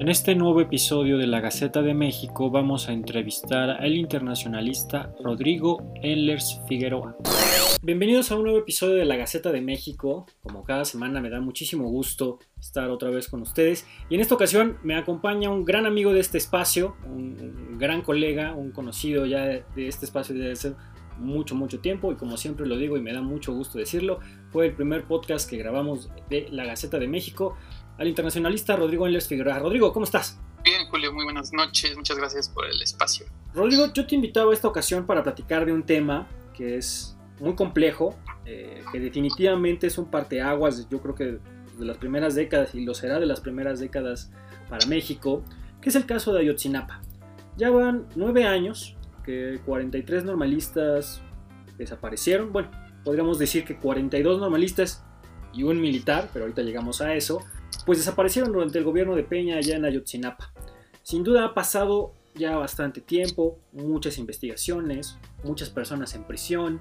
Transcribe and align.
En 0.00 0.08
este 0.08 0.34
nuevo 0.34 0.60
episodio 0.60 1.16
de 1.18 1.28
la 1.28 1.40
Gaceta 1.40 1.82
de 1.82 1.94
México 1.94 2.50
vamos 2.50 2.88
a 2.88 2.92
entrevistar 2.92 3.70
al 3.70 3.94
internacionalista 3.94 5.14
Rodrigo 5.22 5.92
Enlers 6.02 6.60
Figueroa. 6.66 7.16
Bienvenidos 7.82 8.30
a 8.30 8.36
un 8.36 8.42
nuevo 8.42 8.58
episodio 8.58 8.96
de 8.96 9.06
la 9.06 9.16
Gaceta 9.16 9.52
de 9.52 9.62
México. 9.62 10.26
Como 10.42 10.64
cada 10.64 10.84
semana 10.84 11.22
me 11.22 11.30
da 11.30 11.40
muchísimo 11.40 11.88
gusto 11.88 12.38
estar 12.58 12.90
otra 12.90 13.08
vez 13.08 13.28
con 13.28 13.40
ustedes. 13.40 13.86
Y 14.10 14.16
en 14.16 14.20
esta 14.20 14.34
ocasión 14.34 14.76
me 14.82 14.96
acompaña 14.96 15.48
un 15.48 15.64
gran 15.64 15.86
amigo 15.86 16.12
de 16.12 16.20
este 16.20 16.36
espacio, 16.36 16.96
un, 17.06 17.78
gran 17.78 18.02
colega, 18.02 18.52
un 18.52 18.72
conocido 18.72 19.24
ya 19.24 19.44
de, 19.44 19.64
este 19.76 20.04
espacio 20.04 20.34
desde 20.34 20.52
hace 20.52 20.74
mucho, 21.20 21.54
mucho 21.54 21.80
tiempo. 21.80 22.12
Y 22.12 22.16
como 22.16 22.36
siempre 22.36 22.66
lo 22.66 22.76
digo 22.76 22.96
y 22.96 23.00
me 23.00 23.12
da 23.12 23.22
mucho 23.22 23.52
gusto 23.52 23.78
decirlo, 23.78 24.20
fue 24.50 24.66
el 24.66 24.74
primer 24.74 25.04
podcast 25.04 25.48
que 25.48 25.56
grabamos 25.56 26.10
de 26.28 26.48
la 26.50 26.64
Gaceta 26.64 26.98
de 26.98 27.06
México 27.06 27.56
al 27.98 28.08
internacionalista 28.08 28.76
Rodrigo 28.76 29.06
Enlers 29.06 29.28
Figueroa. 29.28 29.58
Rodrigo, 29.58 29.92
¿cómo 29.92 30.04
estás? 30.04 30.40
Bien, 30.64 30.86
Julio, 30.88 31.12
muy 31.12 31.24
buenas 31.24 31.52
noches. 31.52 31.96
Muchas 31.96 32.18
gracias 32.18 32.48
por 32.48 32.66
el 32.66 32.80
espacio. 32.82 33.26
Rodrigo, 33.54 33.92
yo 33.92 34.06
te 34.06 34.14
invitaba 34.14 34.50
a 34.50 34.54
esta 34.54 34.68
ocasión 34.68 35.06
para 35.06 35.22
platicar 35.22 35.64
de 35.66 35.72
un 35.72 35.82
tema 35.82 36.26
que 36.54 36.76
es 36.76 37.16
muy 37.40 37.54
complejo, 37.54 38.14
eh, 38.44 38.82
que 38.92 39.00
definitivamente 39.00 39.86
es 39.86 39.98
un 39.98 40.10
parteaguas, 40.10 40.88
yo 40.88 41.00
creo 41.00 41.14
que 41.14 41.24
de 41.24 41.86
las 41.86 41.96
primeras 41.96 42.34
décadas 42.34 42.74
y 42.74 42.84
lo 42.84 42.94
será 42.94 43.18
de 43.18 43.26
las 43.26 43.40
primeras 43.40 43.80
décadas 43.80 44.30
para 44.68 44.86
México, 44.86 45.42
que 45.80 45.88
es 45.88 45.94
el 45.96 46.06
caso 46.06 46.32
de 46.32 46.40
Ayotzinapa. 46.40 47.00
Ya 47.56 47.70
van 47.70 48.06
nueve 48.14 48.44
años 48.44 48.96
que 49.24 49.60
43 49.64 50.24
normalistas 50.24 51.20
desaparecieron, 51.78 52.52
bueno, 52.52 52.70
podríamos 53.04 53.38
decir 53.38 53.64
que 53.64 53.76
42 53.76 54.40
normalistas 54.40 55.04
y 55.52 55.62
un 55.62 55.80
militar, 55.80 56.28
pero 56.32 56.44
ahorita 56.44 56.62
llegamos 56.62 57.00
a 57.00 57.14
eso, 57.14 57.40
pues 57.86 57.98
desaparecieron 57.98 58.52
durante 58.52 58.78
el 58.78 58.84
gobierno 58.84 59.16
de 59.16 59.24
Peña 59.24 59.56
allá 59.56 59.76
en 59.76 59.84
Ayotzinapa. 59.84 60.52
Sin 61.02 61.24
duda 61.24 61.44
ha 61.44 61.54
pasado 61.54 62.12
ya 62.34 62.56
bastante 62.56 63.00
tiempo, 63.00 63.58
muchas 63.72 64.18
investigaciones, 64.18 65.18
muchas 65.42 65.70
personas 65.70 66.14
en 66.14 66.24
prisión, 66.24 66.80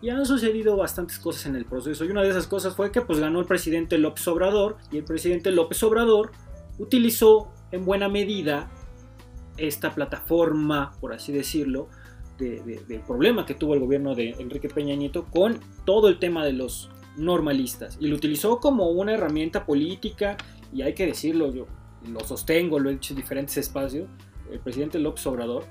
y 0.00 0.10
han 0.10 0.26
sucedido 0.26 0.76
bastantes 0.76 1.18
cosas 1.18 1.46
en 1.46 1.54
el 1.54 1.64
proceso. 1.64 2.04
Y 2.04 2.10
una 2.10 2.22
de 2.22 2.30
esas 2.30 2.48
cosas 2.48 2.74
fue 2.74 2.90
que 2.90 3.02
pues 3.02 3.20
ganó 3.20 3.38
el 3.38 3.46
presidente 3.46 3.98
López 3.98 4.26
Obrador 4.26 4.76
y 4.90 4.98
el 4.98 5.04
presidente 5.04 5.52
López 5.52 5.80
Obrador 5.84 6.32
utilizó 6.78 7.52
en 7.70 7.84
buena 7.84 8.08
medida 8.08 8.68
esta 9.56 9.94
plataforma, 9.94 10.92
por 11.00 11.12
así 11.12 11.32
decirlo, 11.32 11.88
del 12.38 13.00
problema 13.06 13.46
que 13.46 13.54
tuvo 13.54 13.74
el 13.74 13.80
gobierno 13.80 14.14
de 14.14 14.30
Enrique 14.30 14.68
Peña 14.68 14.96
Nieto 14.96 15.26
con 15.26 15.60
todo 15.84 16.08
el 16.08 16.18
tema 16.18 16.44
de 16.44 16.52
los 16.52 16.90
normalistas. 17.16 17.96
Y 18.00 18.08
lo 18.08 18.16
utilizó 18.16 18.58
como 18.58 18.88
una 18.90 19.12
herramienta 19.12 19.64
política 19.64 20.36
y 20.72 20.82
hay 20.82 20.94
que 20.94 21.06
decirlo, 21.06 21.52
yo 21.52 21.66
lo 22.10 22.20
sostengo, 22.20 22.80
lo 22.80 22.90
he 22.90 22.94
dicho 22.94 23.12
en 23.12 23.20
diferentes 23.20 23.56
espacios, 23.58 24.08
el 24.50 24.58
presidente 24.58 24.98
López 24.98 25.26
Obrador 25.26 25.64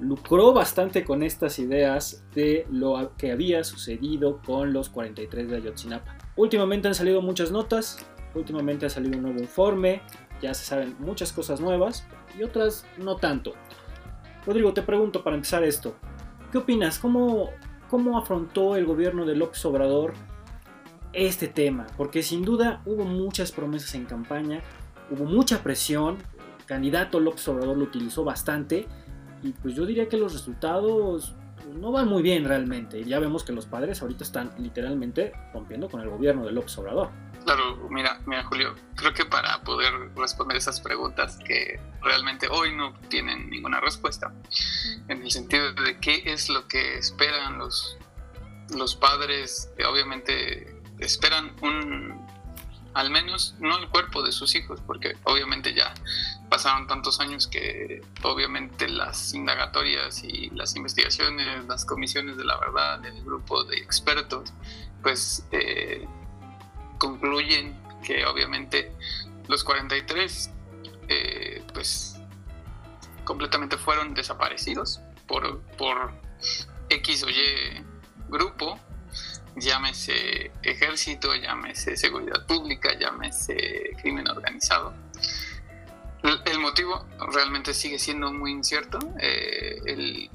lucró 0.00 0.52
bastante 0.52 1.04
con 1.04 1.22
estas 1.22 1.58
ideas 1.58 2.24
de 2.34 2.66
lo 2.70 3.12
que 3.16 3.32
había 3.32 3.64
sucedido 3.64 4.40
con 4.44 4.72
los 4.72 4.88
43 4.90 5.48
de 5.48 5.56
Ayotzinapa. 5.56 6.18
Últimamente 6.36 6.88
han 6.88 6.94
salido 6.94 7.22
muchas 7.22 7.50
notas, 7.50 8.04
últimamente 8.34 8.86
ha 8.86 8.90
salido 8.90 9.16
un 9.16 9.22
nuevo 9.22 9.40
informe, 9.40 10.02
ya 10.40 10.54
se 10.54 10.64
saben 10.64 10.96
muchas 10.98 11.32
cosas 11.32 11.60
nuevas 11.60 12.06
y 12.38 12.42
otras 12.42 12.84
no 12.98 13.16
tanto. 13.16 13.54
Rodrigo, 14.46 14.72
te 14.72 14.82
pregunto 14.82 15.24
para 15.24 15.36
empezar 15.36 15.64
esto, 15.64 15.96
¿qué 16.52 16.58
opinas? 16.58 16.98
¿Cómo, 16.98 17.50
cómo 17.88 18.18
afrontó 18.18 18.76
el 18.76 18.86
gobierno 18.86 19.26
de 19.26 19.34
López 19.34 19.64
Obrador 19.64 20.14
este 21.12 21.48
tema? 21.48 21.86
Porque 21.96 22.22
sin 22.22 22.44
duda 22.44 22.82
hubo 22.86 23.04
muchas 23.04 23.50
promesas 23.50 23.94
en 23.94 24.04
campaña, 24.04 24.62
hubo 25.10 25.24
mucha 25.24 25.62
presión, 25.62 26.18
el 26.60 26.64
candidato 26.64 27.18
López 27.20 27.46
Obrador 27.48 27.76
lo 27.76 27.84
utilizó 27.84 28.24
bastante 28.24 28.86
y 29.42 29.52
pues 29.52 29.74
yo 29.74 29.84
diría 29.84 30.08
que 30.08 30.16
los 30.16 30.32
resultados 30.32 31.34
no 31.74 31.92
van 31.92 32.08
muy 32.08 32.22
bien 32.22 32.44
realmente. 32.44 33.02
Ya 33.04 33.18
vemos 33.18 33.44
que 33.44 33.52
los 33.52 33.66
padres 33.66 34.02
ahorita 34.02 34.24
están 34.24 34.50
literalmente 34.58 35.32
rompiendo 35.52 35.88
con 35.88 36.00
el 36.00 36.08
gobierno 36.08 36.44
de 36.44 36.52
López 36.52 36.76
Obrador. 36.78 37.10
Claro, 37.46 37.76
mira, 37.90 38.18
mira 38.26 38.42
Julio, 38.42 38.74
creo 38.96 39.14
que 39.14 39.24
para 39.24 39.62
poder 39.62 39.92
responder 40.16 40.56
esas 40.56 40.80
preguntas 40.80 41.38
que 41.46 41.78
realmente 42.02 42.48
hoy 42.48 42.74
no 42.74 42.92
tienen 43.08 43.48
ninguna 43.48 43.78
respuesta, 43.80 44.32
en 45.06 45.22
el 45.22 45.30
sentido 45.30 45.72
de 45.72 45.96
qué 46.00 46.24
es 46.26 46.48
lo 46.48 46.66
que 46.66 46.98
esperan 46.98 47.58
los, 47.58 47.98
los 48.76 48.96
padres, 48.96 49.70
obviamente 49.88 50.82
esperan 50.98 51.54
un, 51.62 52.26
al 52.94 53.10
menos 53.10 53.54
no 53.60 53.78
el 53.78 53.90
cuerpo 53.90 54.24
de 54.24 54.32
sus 54.32 54.56
hijos, 54.56 54.80
porque 54.84 55.16
obviamente 55.22 55.72
ya 55.72 55.94
pasaron 56.50 56.88
tantos 56.88 57.20
años 57.20 57.46
que 57.46 58.02
obviamente 58.24 58.88
las 58.88 59.34
indagatorias 59.34 60.24
y 60.24 60.50
las 60.50 60.74
investigaciones, 60.74 61.64
las 61.66 61.84
comisiones 61.84 62.38
de 62.38 62.44
la 62.44 62.58
verdad, 62.58 63.06
el 63.06 63.22
grupo 63.22 63.62
de 63.62 63.76
expertos, 63.76 64.52
pues 65.00 65.46
eh, 65.52 66.08
concluyen 66.98 67.78
que 68.04 68.24
obviamente 68.26 68.92
los 69.48 69.64
43 69.64 70.50
eh, 71.08 71.62
pues 71.72 72.16
completamente 73.24 73.76
fueron 73.76 74.14
desaparecidos 74.14 75.00
por, 75.26 75.60
por 75.78 76.12
X 76.88 77.22
o 77.24 77.30
Y 77.30 77.84
grupo 78.28 78.80
llámese 79.56 80.52
ejército, 80.62 81.34
llámese 81.34 81.96
seguridad 81.96 82.46
pública, 82.46 82.96
llámese 82.98 83.96
crimen 84.00 84.28
organizado. 84.28 84.94
El 86.44 86.58
motivo 86.58 87.06
realmente 87.32 87.72
sigue 87.72 87.98
siendo 87.98 88.32
muy 88.32 88.52
incierto. 88.52 88.98
Eh, 89.20 89.80
el, 89.86 90.30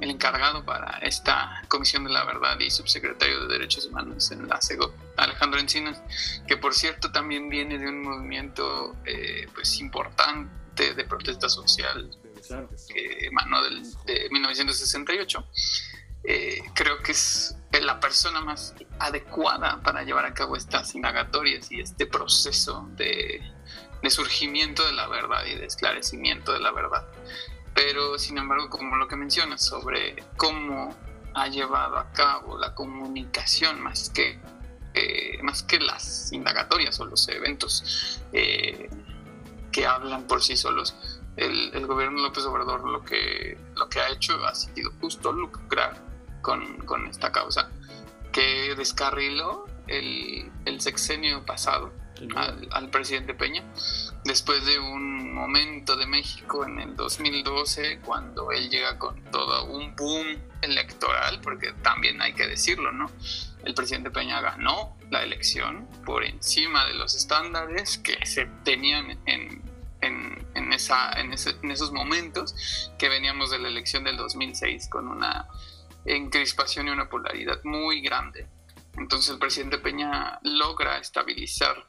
el, 0.00 0.10
encargado 0.10 0.64
para 0.64 0.98
esta 0.98 1.62
Comisión 1.68 2.04
de 2.04 2.10
la 2.10 2.24
Verdad 2.24 2.58
y 2.60 2.70
subsecretario 2.70 3.46
de 3.46 3.54
Derechos 3.54 3.86
Humanos 3.86 4.30
en 4.30 4.48
la 4.48 4.60
CEGO, 4.60 4.94
Alejandro 5.16 5.60
Encinas, 5.60 6.02
que 6.46 6.56
por 6.56 6.74
cierto 6.74 7.12
también 7.12 7.48
viene 7.48 7.78
de 7.78 7.88
un 7.88 8.02
movimiento 8.02 8.96
eh, 9.04 9.48
pues 9.54 9.78
importante 9.80 10.94
de 10.94 11.04
protesta 11.04 11.48
social 11.48 12.10
que 12.88 13.26
emanó 13.26 13.62
del, 13.62 13.82
de 14.04 14.28
1968 14.30 15.44
eh, 16.28 16.60
creo 16.74 16.98
que 17.02 17.12
es 17.12 17.56
la 17.80 18.00
persona 18.00 18.40
más 18.40 18.74
adecuada 18.98 19.80
para 19.82 20.02
llevar 20.02 20.24
a 20.24 20.34
cabo 20.34 20.56
estas 20.56 20.94
indagatorias 20.96 21.70
y 21.70 21.80
este 21.80 22.06
proceso 22.06 22.88
de, 22.96 23.40
surgimiento 24.08 24.86
de 24.86 24.92
la 24.92 25.08
verdad 25.08 25.44
y 25.46 25.56
de 25.56 25.66
esclarecimiento 25.66 26.52
de 26.52 26.60
la 26.60 26.72
verdad. 26.72 27.06
Pero, 27.76 28.18
sin 28.18 28.38
embargo, 28.38 28.70
como 28.70 28.96
lo 28.96 29.06
que 29.06 29.16
mencionas 29.16 29.62
sobre 29.62 30.16
cómo 30.38 30.96
ha 31.34 31.46
llevado 31.48 31.98
a 31.98 32.10
cabo 32.10 32.56
la 32.58 32.74
comunicación 32.74 33.82
más 33.82 34.08
que, 34.08 34.40
eh, 34.94 35.38
más 35.42 35.62
que 35.62 35.78
las 35.78 36.32
indagatorias 36.32 36.98
o 37.00 37.04
los 37.04 37.28
eventos 37.28 38.22
eh, 38.32 38.88
que 39.70 39.86
hablan 39.86 40.26
por 40.26 40.42
sí 40.42 40.56
solos, 40.56 40.96
el, 41.36 41.70
el, 41.74 41.86
gobierno 41.86 42.22
López 42.22 42.46
Obrador 42.46 42.88
lo 42.88 43.04
que, 43.04 43.58
lo 43.74 43.90
que 43.90 44.00
ha 44.00 44.08
hecho 44.08 44.42
ha 44.46 44.54
sido 44.54 44.90
justo 45.02 45.30
lucrar 45.30 46.02
con, 46.40 47.06
esta 47.10 47.30
causa, 47.30 47.68
que 48.32 48.74
descarriló 48.74 49.66
el, 49.86 50.50
el 50.64 50.80
sexenio 50.80 51.44
pasado 51.44 51.92
al, 52.70 52.90
presidente 52.90 53.34
Peña, 53.34 53.62
después 54.24 54.64
de 54.64 54.78
un 54.78 55.34
momento 55.34 55.96
de 55.96 56.06
México 56.06 56.64
en 56.64 56.80
el 56.80 56.96
2012, 56.96 58.00
cuando 58.04 58.50
él 58.52 58.70
llega 58.70 58.98
con 58.98 59.22
todo 59.24 59.66
un 59.66 59.94
boom 59.96 60.26
electoral, 60.62 61.40
porque 61.42 61.72
también 61.82 62.20
hay 62.22 62.32
que 62.32 62.46
decirlo, 62.46 62.92
¿no? 62.92 63.10
El 63.64 63.74
presidente 63.74 64.10
Peña 64.10 64.40
ganó 64.40 64.96
la 65.10 65.22
elección 65.22 65.88
por 66.04 66.24
encima 66.24 66.86
de 66.86 66.94
los 66.94 67.14
estándares 67.14 67.98
que 67.98 68.24
se 68.24 68.46
tenían 68.64 69.18
en, 69.26 69.62
en, 70.00 70.46
en, 70.54 70.72
esa, 70.72 71.12
en, 71.12 71.32
en 71.32 71.70
esos 71.70 71.92
momentos 71.92 72.90
que 72.98 73.08
veníamos 73.08 73.50
de 73.50 73.58
la 73.58 73.68
elección 73.68 74.04
del 74.04 74.16
2006 74.16 74.88
con 74.88 75.08
una 75.08 75.48
en 76.06 76.30
crispación 76.30 76.88
y 76.88 76.90
una 76.90 77.08
polaridad 77.08 77.60
muy 77.64 78.00
grande. 78.00 78.46
Entonces 78.96 79.30
el 79.30 79.38
presidente 79.38 79.78
Peña 79.78 80.38
logra 80.42 80.98
estabilizar 80.98 81.86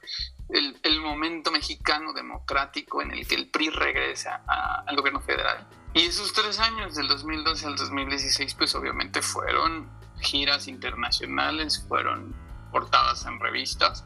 el, 0.49 0.79
el 0.83 1.01
momento 1.01 1.51
mexicano 1.51 2.13
democrático 2.13 3.01
en 3.01 3.11
el 3.11 3.27
que 3.27 3.35
el 3.35 3.49
PRI 3.49 3.69
regresa 3.69 4.43
al 4.85 4.95
gobierno 4.95 5.21
federal. 5.21 5.67
Y 5.93 6.01
esos 6.01 6.33
tres 6.33 6.59
años, 6.59 6.95
del 6.95 7.07
2012 7.07 7.65
al 7.65 7.75
2016, 7.75 8.53
pues 8.55 8.75
obviamente 8.75 9.21
fueron 9.21 9.89
giras 10.19 10.67
internacionales, 10.67 11.83
fueron 11.87 12.35
portadas 12.71 13.25
en 13.25 13.39
revistas 13.39 14.05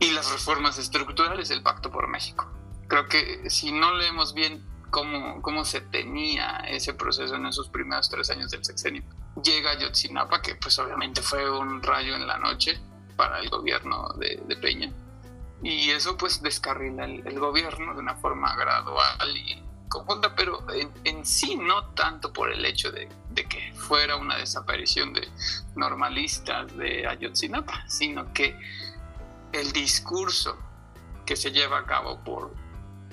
y 0.00 0.10
las 0.10 0.32
reformas 0.32 0.78
estructurales 0.78 1.48
del 1.48 1.62
Pacto 1.62 1.90
por 1.90 2.08
México. 2.08 2.50
Creo 2.88 3.06
que 3.06 3.48
si 3.50 3.72
no 3.72 3.94
leemos 3.94 4.34
bien 4.34 4.64
cómo, 4.92 5.40
cómo 5.40 5.64
se 5.64 5.80
tenía 5.80 6.58
ese 6.68 6.92
proceso 6.92 7.34
en 7.34 7.46
esos 7.46 7.70
primeros 7.70 8.10
tres 8.10 8.28
años 8.30 8.50
del 8.50 8.62
sexenio, 8.62 9.02
llega 9.42 9.76
Yotzinapa, 9.78 10.42
que 10.42 10.54
pues 10.54 10.78
obviamente 10.78 11.22
fue 11.22 11.50
un 11.50 11.82
rayo 11.82 12.14
en 12.14 12.26
la 12.26 12.38
noche 12.38 12.78
para 13.16 13.40
el 13.40 13.48
gobierno 13.48 14.10
de, 14.18 14.56
Peña. 14.60 14.92
y 15.62 15.90
eso 15.90 16.16
pues 16.16 16.42
descarrila 16.42 17.06
el, 17.06 17.38
gobierno 17.40 17.94
de 17.94 18.00
una 18.00 18.16
forma 18.16 18.54
gradual 18.54 19.34
y 19.34 19.62
conjunta, 19.88 20.34
pero 20.36 20.64
en, 21.04 21.24
sí 21.24 21.56
no 21.56 21.86
tanto 21.94 22.30
por 22.32 22.52
el 22.52 22.64
hecho 22.66 22.92
de, 22.92 23.08
que 23.34 23.72
fuera 23.74 24.16
una 24.16 24.36
desaparición 24.36 25.14
de 25.14 25.26
normalistas 25.74 26.76
de 26.76 27.06
Ayotzinapa, 27.06 27.88
sino 27.88 28.30
que 28.34 28.58
el 29.52 29.72
discurso 29.72 30.58
que 31.24 31.34
se 31.34 31.50
lleva 31.50 31.78
a 31.78 31.86
cabo 31.86 32.20
por 32.22 32.52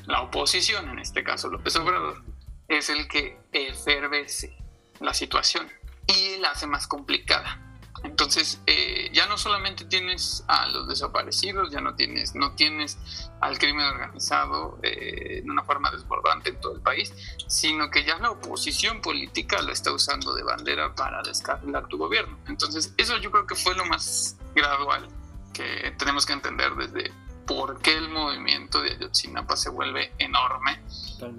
la 0.10 0.24
oposición, 0.24 0.90
en 0.90 1.00
este 1.00 1.24
caso 1.24 1.50
López 1.50 1.76
Obrador, 1.76 2.24
es 2.68 2.90
el 2.90 3.08
que 3.08 3.40
efervece 3.52 4.58
la 5.00 5.14
situación 5.14 5.72
y 6.08 6.38
la 6.38 6.52
hace 6.52 6.66
más 6.66 6.88
complicada. 6.88 7.62
Entonces, 8.04 8.60
eh, 8.66 9.12
ya 9.14 9.28
no 9.28 9.38
solamente 9.38 9.86
tienes 9.86 10.44
a 10.48 10.68
los 10.68 10.88
desaparecidos, 10.88 11.70
ya 11.70 11.80
no 11.80 11.96
tienes, 11.96 12.34
no 12.34 12.56
tienes 12.56 12.98
al 13.40 13.60
crimen 13.60 13.86
organizado 13.86 14.80
eh, 14.82 15.42
de 15.44 15.50
una 15.50 15.64
forma 15.64 15.92
desbordante 15.92 16.50
en 16.50 16.60
todo 16.60 16.74
el 16.74 16.82
país, 16.82 17.14
sino 17.48 17.92
que 17.92 18.04
ya 18.04 18.18
la 18.18 18.32
oposición 18.32 19.02
política 19.02 19.62
lo 19.62 19.72
está 19.72 19.92
usando 19.92 20.34
de 20.34 20.42
bandera 20.42 20.96
para 20.96 21.22
descargar 21.22 21.88
tu 21.88 22.00
gobierno. 22.00 22.40
Entonces, 22.48 22.96
eso 22.98 23.18
yo 23.18 23.30
creo 23.30 23.46
que 23.46 23.56
fue 23.56 23.76
lo 23.76 23.86
más 23.86 24.38
gradual 24.56 25.08
que 25.54 25.94
tenemos 26.00 26.26
que 26.26 26.34
entender 26.34 26.74
desde 26.76 27.12
por 27.50 27.81
qué 27.81 27.98
el 27.98 28.10
movimiento 28.10 28.80
de 28.80 28.92
Ayotzinapa 28.92 29.57
se 29.57 29.72
vuelve 29.72 30.13
enorme. 30.19 30.84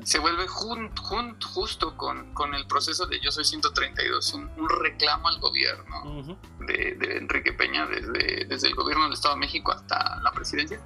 Se 0.02 0.18
vuelve 0.18 0.48
justo 0.48 1.96
con, 1.96 2.34
con, 2.34 2.52
el 2.56 2.66
proceso 2.66 3.06
de 3.06 3.20
Yo 3.20 3.30
Soy 3.30 3.44
132, 3.44 4.34
un, 4.34 4.50
reclamo 4.68 5.28
al 5.28 5.38
gobierno 5.38 6.36
de, 6.66 7.16
Enrique 7.16 7.52
Peña, 7.52 7.86
desde, 7.86 8.44
desde 8.44 8.66
el 8.66 8.74
gobierno 8.74 9.04
del 9.04 9.12
Estado 9.12 9.34
de 9.34 9.40
México 9.40 9.70
hasta 9.70 10.20
la 10.20 10.32
presidencia. 10.32 10.80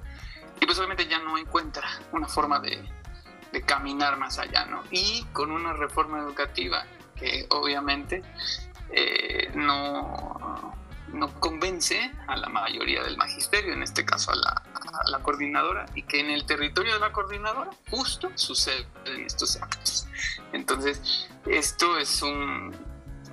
Y 0.61 0.65
pues 0.67 0.77
obviamente 0.77 1.07
ya 1.07 1.17
no 1.17 1.39
encuentra 1.39 1.89
una 2.11 2.27
forma 2.27 2.59
de, 2.59 2.87
de 3.51 3.61
caminar 3.63 4.19
más 4.19 4.37
allá, 4.37 4.65
¿no? 4.65 4.83
Y 4.91 5.25
con 5.33 5.49
una 5.49 5.73
reforma 5.73 6.19
educativa 6.19 6.85
que 7.15 7.47
obviamente 7.49 8.21
eh, 8.91 9.51
no 9.55 10.34
no 11.15 11.33
convence 11.39 12.11
a 12.27 12.35
la 12.37 12.49
mayoría 12.49 13.03
del 13.03 13.17
magisterio, 13.17 13.73
en 13.73 13.83
este 13.83 14.05
caso 14.05 14.31
a 14.31 14.35
la, 14.35 15.19
coordinadora, 15.19 15.85
y 15.95 16.03
que 16.03 16.19
en 16.19 16.29
el 16.29 16.45
territorio 16.45 16.93
de 16.93 16.99
la 16.99 17.11
coordinadora 17.11 17.71
justo 17.89 18.31
suceden 18.35 18.85
estos 19.25 19.59
actos. 19.61 20.07
Entonces, 20.53 21.27
esto 21.45 21.97
es 21.97 22.21
un 22.21 22.73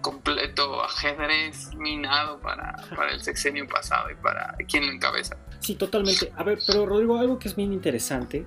completo 0.00 0.82
ajedrez 0.82 1.74
minado 1.74 2.40
para, 2.40 2.74
para 2.96 3.12
el 3.12 3.22
sexenio 3.22 3.66
pasado 3.68 4.10
y 4.10 4.14
para 4.16 4.56
quien 4.68 4.86
lo 4.86 4.92
encabeza. 4.92 5.36
Sí, 5.60 5.74
totalmente. 5.74 6.32
A 6.36 6.42
ver, 6.42 6.58
pero 6.66 6.86
Rodrigo, 6.86 7.18
algo 7.18 7.38
que 7.38 7.48
es 7.48 7.54
bien 7.54 7.72
interesante, 7.72 8.44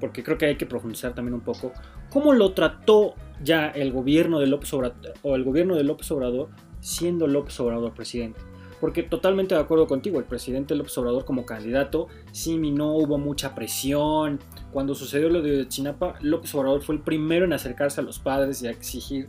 porque 0.00 0.22
creo 0.22 0.38
que 0.38 0.46
hay 0.46 0.56
que 0.56 0.66
profundizar 0.66 1.14
también 1.14 1.34
un 1.34 1.40
poco, 1.40 1.72
¿cómo 2.10 2.32
lo 2.32 2.52
trató 2.52 3.14
ya 3.42 3.68
el 3.68 3.92
gobierno 3.92 4.38
de 4.38 4.46
López 4.46 4.72
Obrador, 4.72 5.14
o 5.22 5.34
el 5.34 5.44
gobierno 5.44 5.74
de 5.74 5.84
López 5.84 6.10
Obrador 6.10 6.50
siendo 6.80 7.26
López 7.26 7.58
Obrador 7.60 7.94
presidente? 7.94 8.40
Porque 8.80 9.02
totalmente 9.02 9.54
de 9.54 9.60
acuerdo 9.60 9.86
contigo, 9.86 10.18
el 10.18 10.24
presidente 10.24 10.74
López 10.74 10.96
Obrador 10.98 11.24
como 11.24 11.44
candidato, 11.44 12.06
sí, 12.30 12.56
no 12.56 12.92
hubo 12.92 13.18
mucha 13.18 13.54
presión. 13.54 14.38
Cuando 14.72 14.94
sucedió 14.94 15.28
lo 15.28 15.42
de 15.42 15.66
Chinapa, 15.66 16.14
López 16.20 16.54
Obrador 16.54 16.82
fue 16.82 16.94
el 16.94 17.00
primero 17.00 17.44
en 17.44 17.52
acercarse 17.52 18.00
a 18.00 18.04
los 18.04 18.20
padres 18.20 18.62
y 18.62 18.68
a 18.68 18.70
exigir 18.70 19.28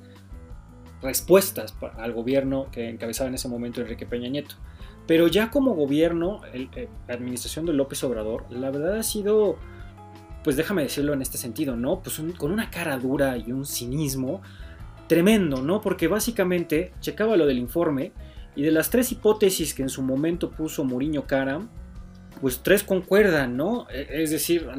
respuestas 1.01 1.74
al 1.98 2.13
gobierno 2.13 2.68
que 2.72 2.90
encabezaba 2.90 3.30
en 3.30 3.36
ese 3.36 3.48
momento 3.48 3.81
Enrique 3.81 4.06
Peña 4.06 4.30
Nieto. 4.30 4.56
Pero 5.07 5.28
ya 5.28 5.50
como 5.50 5.74
gobierno, 5.74 6.42
eh, 6.54 6.88
la 7.07 7.16
administración 7.16 7.66
de 7.66 7.74
López 7.74 8.04
Obrador, 8.04 8.46
la 8.51 8.69
verdad 8.69 8.98
ha 8.98 9.04
sido, 9.04 9.57
pues 10.44 10.56
déjame 10.56 10.84
decirlo 10.84 11.13
en 11.13 11.24
este 11.24 11.40
sentido, 11.40 11.75
¿no? 11.75 12.01
Pues 12.01 12.22
con 12.38 12.51
una 12.51 12.69
cara 12.69 13.00
dura 13.00 13.36
y 13.36 13.51
un 13.51 13.66
cinismo 13.66 14.42
tremendo, 15.09 15.63
¿no? 15.63 15.81
Porque 15.81 16.07
básicamente 16.07 16.94
checaba 17.01 17.35
lo 17.35 17.47
del 17.47 17.57
informe 17.57 18.13
y 18.56 18.61
de 18.61 18.71
las 18.71 18.91
tres 18.91 19.11
hipótesis 19.11 19.73
que 19.73 19.81
en 19.81 19.89
su 19.89 20.03
momento 20.03 20.51
puso 20.51 20.83
Mourinho 20.83 21.25
Karam, 21.25 21.67
pues 22.39 22.61
tres 22.61 22.83
concuerdan, 22.83 23.57
¿no? 23.57 23.88
E, 23.89 24.21
es 24.23 24.29
decir, 24.29 24.69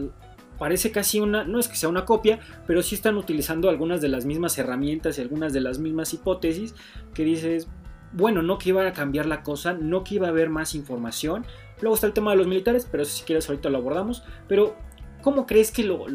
parece 0.56 0.92
casi 0.92 1.18
una, 1.18 1.42
no 1.42 1.58
es 1.58 1.66
que 1.66 1.74
sea 1.74 1.88
una 1.88 2.04
copia, 2.04 2.38
pero 2.64 2.80
sí 2.80 2.94
están 2.94 3.16
utilizando 3.16 3.68
algunas 3.68 4.00
de 4.00 4.08
las 4.08 4.24
mismas 4.24 4.56
herramientas 4.56 5.18
y 5.18 5.20
algunas 5.20 5.52
de 5.52 5.62
las 5.62 5.80
mismas 5.80 6.14
hipótesis 6.14 6.76
que 7.12 7.24
dices, 7.24 7.66
bueno, 8.12 8.40
no 8.40 8.56
que 8.56 8.68
iba 8.68 8.86
a 8.86 8.92
cambiar 8.92 9.26
la 9.26 9.42
cosa, 9.42 9.72
no 9.72 10.04
que 10.04 10.14
iba 10.14 10.28
a 10.28 10.30
haber 10.30 10.48
más 10.48 10.76
información. 10.76 11.44
Luego 11.80 11.96
está 11.96 12.06
el 12.06 12.12
tema 12.12 12.30
de 12.30 12.36
los 12.36 12.46
militares, 12.46 12.86
pero 12.88 13.04
si 13.04 13.24
quieres 13.24 13.48
ahorita 13.48 13.68
lo 13.68 13.78
abordamos. 13.78 14.22
Pero 14.46 14.76
¿Cómo 15.22 15.46
crees 15.46 15.70
que 15.70 15.84
lo, 15.84 16.06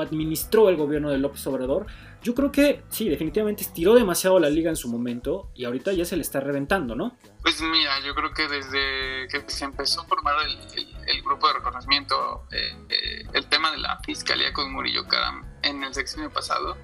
administró 0.00 0.68
el 0.68 0.76
gobierno 0.76 1.10
de 1.10 1.18
López 1.18 1.46
Obrador? 1.46 1.86
Yo 2.22 2.34
creo 2.34 2.50
que 2.50 2.82
sí, 2.90 3.08
definitivamente 3.08 3.62
estiró 3.62 3.94
demasiado 3.94 4.40
la 4.40 4.50
liga 4.50 4.70
en 4.70 4.76
su 4.76 4.88
momento 4.88 5.50
y 5.54 5.64
ahorita 5.64 5.92
ya 5.92 6.04
se 6.04 6.16
le 6.16 6.22
está 6.22 6.40
reventando, 6.40 6.96
¿no? 6.96 7.16
Pues 7.42 7.60
mira, 7.62 8.00
yo 8.00 8.14
creo 8.14 8.32
que 8.32 8.48
desde 8.48 9.28
que 9.28 9.48
se 9.48 9.64
empezó 9.64 10.00
a 10.00 10.04
formar 10.04 10.34
el, 10.46 11.22
grupo 11.22 11.46
de 11.46 11.54
reconocimiento, 11.54 12.44
eh, 12.50 12.76
eh, 12.88 13.26
el 13.34 13.46
tema 13.46 13.70
de 13.70 13.78
la 13.78 14.00
fiscalía 14.00 14.52
con 14.52 14.72
Murillo 14.72 15.06
Caram 15.06 15.44
en 15.62 15.84
el 15.84 15.94
sexenio 15.94 16.30
pasado, 16.30 16.76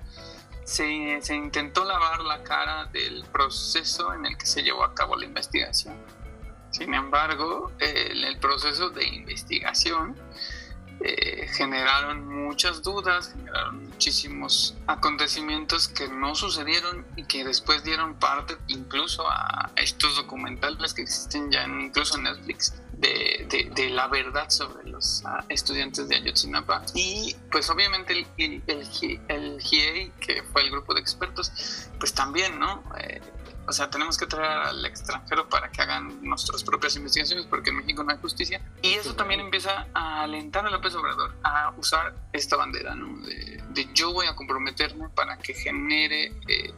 se, 0.65 1.19
se 1.21 1.35
intentó 1.35 1.85
lavar 1.85 2.21
la 2.21 2.43
cara 2.43 2.87
del 2.87 3.25
proceso 3.33 4.15
en 4.15 4.27
el 4.27 4.37
que 4.37 4.47
se 4.47 4.63
llevó 4.63 4.85
a 4.85 4.95
cabo 4.95 5.17
la 5.17 5.25
investigación. 5.25 5.97
Sin 6.71 6.93
embargo, 6.93 7.71
el 7.79 8.39
proceso 8.39 8.91
de 8.91 9.07
investigación 9.07 10.17
eh, 11.01 11.49
generaron 11.55 12.27
muchas 12.27 12.83
dudas, 12.83 13.33
generaron 13.33 13.89
muchísimos 13.89 14.77
acontecimientos 14.87 15.89
que 15.89 16.09
no 16.09 16.35
sucedieron 16.35 17.07
y 17.17 17.25
que 17.25 17.45
después 17.45 17.85
dieron 17.85 18.15
parte 18.15 18.57
incluso 18.69 19.29
a 19.29 19.71
estos 19.77 20.17
documentales 20.17 20.95
que 20.95 21.03
existen 21.03 21.51
ya 21.51 21.65
incluso 21.67 22.17
en 22.17 22.25
Netflix 22.25 22.75
de, 22.99 23.91
la 23.91 24.09
verdad 24.09 24.51
sobre 24.51 24.89
los 24.89 25.23
ah, 25.25 25.45
estudiantes 25.49 26.09
de 26.09 26.17
Ayotzinapa. 26.17 26.83
Y 26.95 27.35
pues 27.51 27.69
obviamente 27.71 28.13
el, 28.37 28.63
el 28.67 29.61
GIEI 29.61 30.11
que 30.21 30.43
fue 30.45 30.63
el 30.63 30.71
grupo 30.71 30.95
de 30.95 31.01
expertos 31.01 31.89
pues 31.99 32.13
también 32.13 32.59
no 32.59 32.83
eh, 32.99 33.21
o 33.67 33.73
sea, 33.73 33.91
tenemos 33.91 34.19
que 34.19 34.27
traer 34.27 34.69
al 34.69 34.85
extranjero 34.85 35.49
para 35.49 35.71
que 35.71 35.83
hagan 35.83 36.23
nuestras 36.23 36.63
propias 36.63 36.97
investigaciones 36.97 37.47
porque 37.47 37.71
en 37.71 37.77
México 37.77 38.03
no 38.03 38.13
hay 38.13 38.19
justicia. 38.19 38.61
Y 38.83 38.95
eso 38.95 39.15
también 39.15 39.41
empieza 39.41 39.87
a 39.95 40.23
alentar 40.23 40.67
a 40.67 40.71
López 40.71 40.95
Obrador 40.95 41.35
a 41.43 41.73
usar 41.77 42.15
esta 42.33 42.57
bandera, 42.57 42.95
¿no? 42.95 43.19
De, 43.27 43.89
yo 43.95 44.13
voy 44.13 44.27
a 44.27 44.35
comprometerme 44.35 45.09
para 45.11 45.37
que 45.39 45.55
genere 45.55 46.33
eh, 46.49 46.73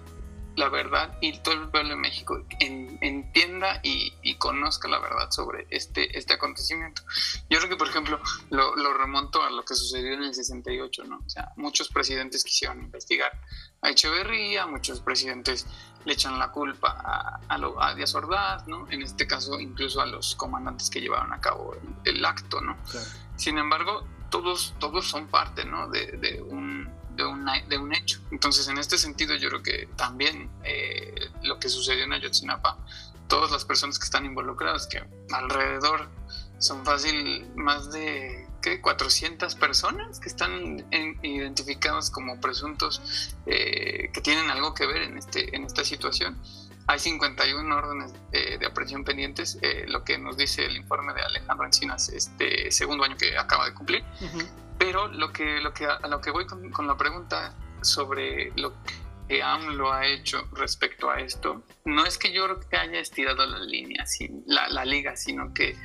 la 0.56 0.70
verdad 0.70 1.16
y 1.20 1.38
todo 1.38 1.54
el 1.54 1.68
pueblo 1.68 1.90
de 1.90 1.96
México 1.96 2.42
entienda 2.58 3.80
y, 3.82 4.34
conozca 4.38 4.88
la 4.88 4.98
verdad 4.98 5.30
sobre 5.30 5.66
este, 5.70 6.16
este 6.16 6.34
acontecimiento. 6.34 7.02
Yo 7.48 7.58
creo 7.58 7.70
que, 7.70 7.76
por 7.76 7.88
ejemplo, 7.88 8.20
lo, 8.50 8.76
lo, 8.76 8.92
remonto 8.94 9.42
a 9.42 9.50
lo 9.50 9.64
que 9.64 9.74
sucedió 9.74 10.14
en 10.14 10.24
el 10.24 10.34
68, 10.34 11.04
¿no? 11.04 11.22
O 11.24 11.28
sea, 11.28 11.52
muchos 11.56 11.88
presidentes 11.88 12.44
quisieron 12.44 12.82
investigar 12.82 13.32
a 13.82 13.90
Echeverría, 13.90 14.66
muchos 14.66 15.00
presidentes 15.00 15.66
le 16.04 16.12
echan 16.12 16.38
la 16.38 16.52
culpa 16.52 17.40
a, 17.48 17.54
a, 17.54 17.94
Díaz 17.94 18.14
Ordaz, 18.14 18.66
¿no? 18.66 18.86
En 18.90 19.02
este 19.02 19.26
caso, 19.26 19.58
incluso 19.58 20.00
a 20.00 20.06
los 20.06 20.36
comandantes 20.36 20.90
que 20.90 21.00
llevaron 21.00 21.32
a 21.32 21.40
cabo 21.40 21.76
el, 22.04 22.24
acto, 22.24 22.60
¿no? 22.60 22.76
Sin 23.36 23.58
embargo, 23.58 24.06
todos, 24.30 24.74
todos 24.78 25.06
son 25.06 25.28
parte, 25.28 25.64
¿no? 25.64 25.88
de 25.88 26.42
un 26.48 26.95
de, 27.16 27.24
de 27.68 27.78
un 27.78 27.94
hecho. 27.94 28.20
Entonces, 28.30 28.68
en 28.68 28.78
este 28.78 28.98
sentido, 28.98 29.34
yo 29.34 29.48
creo 29.48 29.62
que 29.62 29.88
también 29.96 30.50
eh, 30.64 31.30
lo 31.42 31.58
que 31.58 31.68
sucedió 31.68 32.04
en 32.04 32.12
Ayotzinapa, 32.12 32.78
todas 33.28 33.50
las 33.50 33.64
personas 33.64 33.98
que 33.98 34.04
están 34.04 34.24
involucradas, 34.24 34.86
que 34.86 35.02
alrededor 35.32 36.08
son 36.58 36.84
fácil 36.84 37.46
más 37.54 37.90
de 37.92 38.46
¿qué? 38.62 38.80
400 38.80 39.54
personas 39.56 40.20
que 40.20 40.28
están 40.28 40.86
identificadas 41.22 42.10
como 42.10 42.40
presuntos 42.40 43.34
eh, 43.46 44.10
que 44.12 44.20
tienen 44.20 44.50
algo 44.50 44.74
que 44.74 44.86
ver 44.86 45.02
en, 45.02 45.18
este, 45.18 45.54
en 45.56 45.64
esta 45.64 45.84
situación. 45.84 46.40
Hay 46.88 47.00
51 47.00 47.76
órdenes 47.76 48.12
de 48.30 48.64
aprehensión 48.64 49.02
pendientes, 49.02 49.58
eh, 49.60 49.86
lo 49.88 50.04
que 50.04 50.18
nos 50.18 50.36
dice 50.36 50.64
el 50.66 50.76
informe 50.76 51.14
de 51.14 51.22
Alejandro 51.22 51.66
Encinas, 51.66 52.10
este 52.10 52.70
segundo 52.70 53.02
año 53.02 53.16
que 53.16 53.36
acaba 53.36 53.64
de 53.66 53.74
cumplir. 53.74 54.04
Pero 54.78 55.08
lo 55.08 55.32
que, 55.32 55.60
lo 55.60 55.72
que, 55.72 55.86
a 55.86 56.06
lo 56.08 56.20
que 56.20 56.30
voy 56.30 56.46
con, 56.46 56.86
la 56.86 56.96
pregunta 56.96 57.56
sobre 57.82 58.52
lo 58.56 58.74
que 59.28 59.42
AMLO 59.42 59.92
ha 59.92 60.06
hecho 60.06 60.46
respecto 60.52 61.10
a 61.10 61.20
esto, 61.20 61.62
no 61.84 62.04
es 62.04 62.18
que 62.18 62.32
yo 62.32 62.46
haya 62.72 63.00
estirado 63.00 63.46
la 63.46 63.58
línea, 63.60 64.04
la, 64.46 64.68
la 64.68 64.84
liga, 64.84 65.16
sino 65.16 65.52
que 65.54 65.76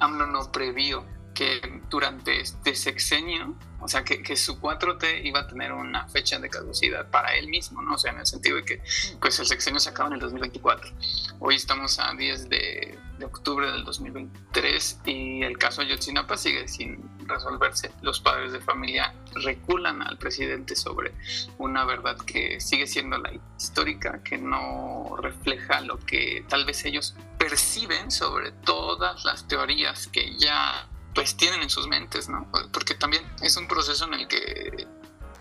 AMLO 0.00 0.26
no 0.26 0.50
previó 0.52 1.04
que 1.34 1.60
durante 1.88 2.40
este 2.40 2.74
sexenio, 2.74 3.56
o 3.80 3.88
sea, 3.88 4.04
que, 4.04 4.22
que, 4.22 4.36
su 4.36 4.60
4T 4.60 5.24
iba 5.24 5.40
a 5.40 5.46
tener 5.46 5.72
una 5.72 6.06
fecha 6.08 6.38
de 6.38 6.50
caducidad 6.50 7.10
para 7.10 7.34
él 7.34 7.48
mismo, 7.48 7.82
¿no? 7.82 7.94
O 7.94 7.98
sea, 7.98 8.12
en 8.12 8.20
el 8.20 8.26
sentido 8.26 8.56
de 8.56 8.64
que 8.64 8.82
pues 9.20 9.38
el 9.40 9.46
sexenio 9.46 9.80
se 9.80 9.90
acaba 9.90 10.08
en 10.08 10.14
el 10.14 10.20
2024. 10.20 10.90
Hoy 11.38 11.54
estamos 11.54 11.98
a 11.98 12.12
10 12.12 12.48
de, 12.48 12.98
de 13.18 13.24
octubre 13.24 13.70
del 13.70 13.84
2023 13.84 15.00
y 15.06 15.42
el 15.42 15.56
caso 15.58 15.82
Ayotzinapa 15.82 16.36
sigue 16.36 16.66
sin 16.68 16.98
resolverse. 17.26 17.92
Los 18.02 18.20
padres 18.20 18.52
de 18.52 18.60
familia 18.60 19.14
reculan 19.34 20.02
al 20.02 20.18
presidente 20.18 20.74
sobre 20.74 21.12
una 21.58 21.84
verdad 21.84 22.16
que 22.18 22.60
sigue 22.60 22.86
siendo 22.86 23.18
la 23.18 23.32
histórica, 23.58 24.22
que 24.22 24.36
no 24.36 25.16
refleja 25.22 25.80
lo 25.80 25.98
que 25.98 26.44
tal 26.48 26.64
vez 26.64 26.84
ellos 26.84 27.14
perciben 27.38 28.10
sobre 28.10 28.52
todas 28.52 29.24
las 29.24 29.46
teorías 29.48 30.08
que 30.08 30.36
ya 30.36 30.89
pues 31.14 31.36
tienen 31.36 31.62
en 31.62 31.70
sus 31.70 31.86
mentes, 31.88 32.28
¿no? 32.28 32.50
Porque 32.72 32.94
también 32.94 33.24
es 33.42 33.56
un 33.56 33.66
proceso 33.66 34.04
en 34.06 34.14
el 34.14 34.28
que 34.28 34.86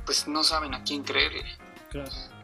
pues 0.06 0.28
no 0.28 0.44
saben 0.44 0.74
a 0.74 0.84
quién 0.84 1.04
creerle. 1.04 1.46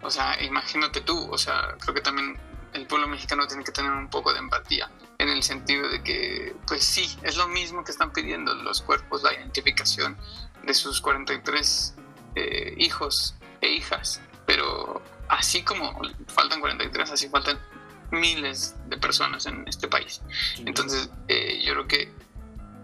O 0.01 0.11
sea, 0.11 0.41
imagínate 0.43 1.01
tú, 1.01 1.31
o 1.31 1.37
sea, 1.37 1.75
creo 1.79 1.93
que 1.93 2.01
también 2.01 2.37
el 2.73 2.85
pueblo 2.87 3.07
mexicano 3.07 3.47
tiene 3.47 3.63
que 3.63 3.71
tener 3.71 3.91
un 3.91 4.09
poco 4.09 4.33
de 4.33 4.39
empatía 4.39 4.89
en 5.17 5.29
el 5.29 5.43
sentido 5.43 5.87
de 5.89 6.03
que, 6.03 6.55
pues 6.67 6.83
sí, 6.83 7.17
es 7.23 7.37
lo 7.37 7.47
mismo 7.47 7.83
que 7.83 7.91
están 7.91 8.11
pidiendo 8.11 8.53
los 8.53 8.81
cuerpos, 8.81 9.23
la 9.23 9.33
identificación 9.33 10.17
de 10.63 10.73
sus 10.73 11.01
43 11.01 11.95
eh, 12.35 12.75
hijos 12.77 13.35
e 13.61 13.69
hijas, 13.69 14.21
pero 14.45 15.01
así 15.29 15.63
como 15.63 16.01
faltan 16.27 16.59
43, 16.59 17.11
así 17.11 17.29
faltan 17.29 17.59
miles 18.11 18.75
de 18.87 18.97
personas 18.97 19.45
en 19.45 19.67
este 19.67 19.87
país. 19.87 20.21
Entonces, 20.65 21.09
eh, 21.27 21.63
yo 21.65 21.73
creo 21.73 21.87
que 21.87 22.24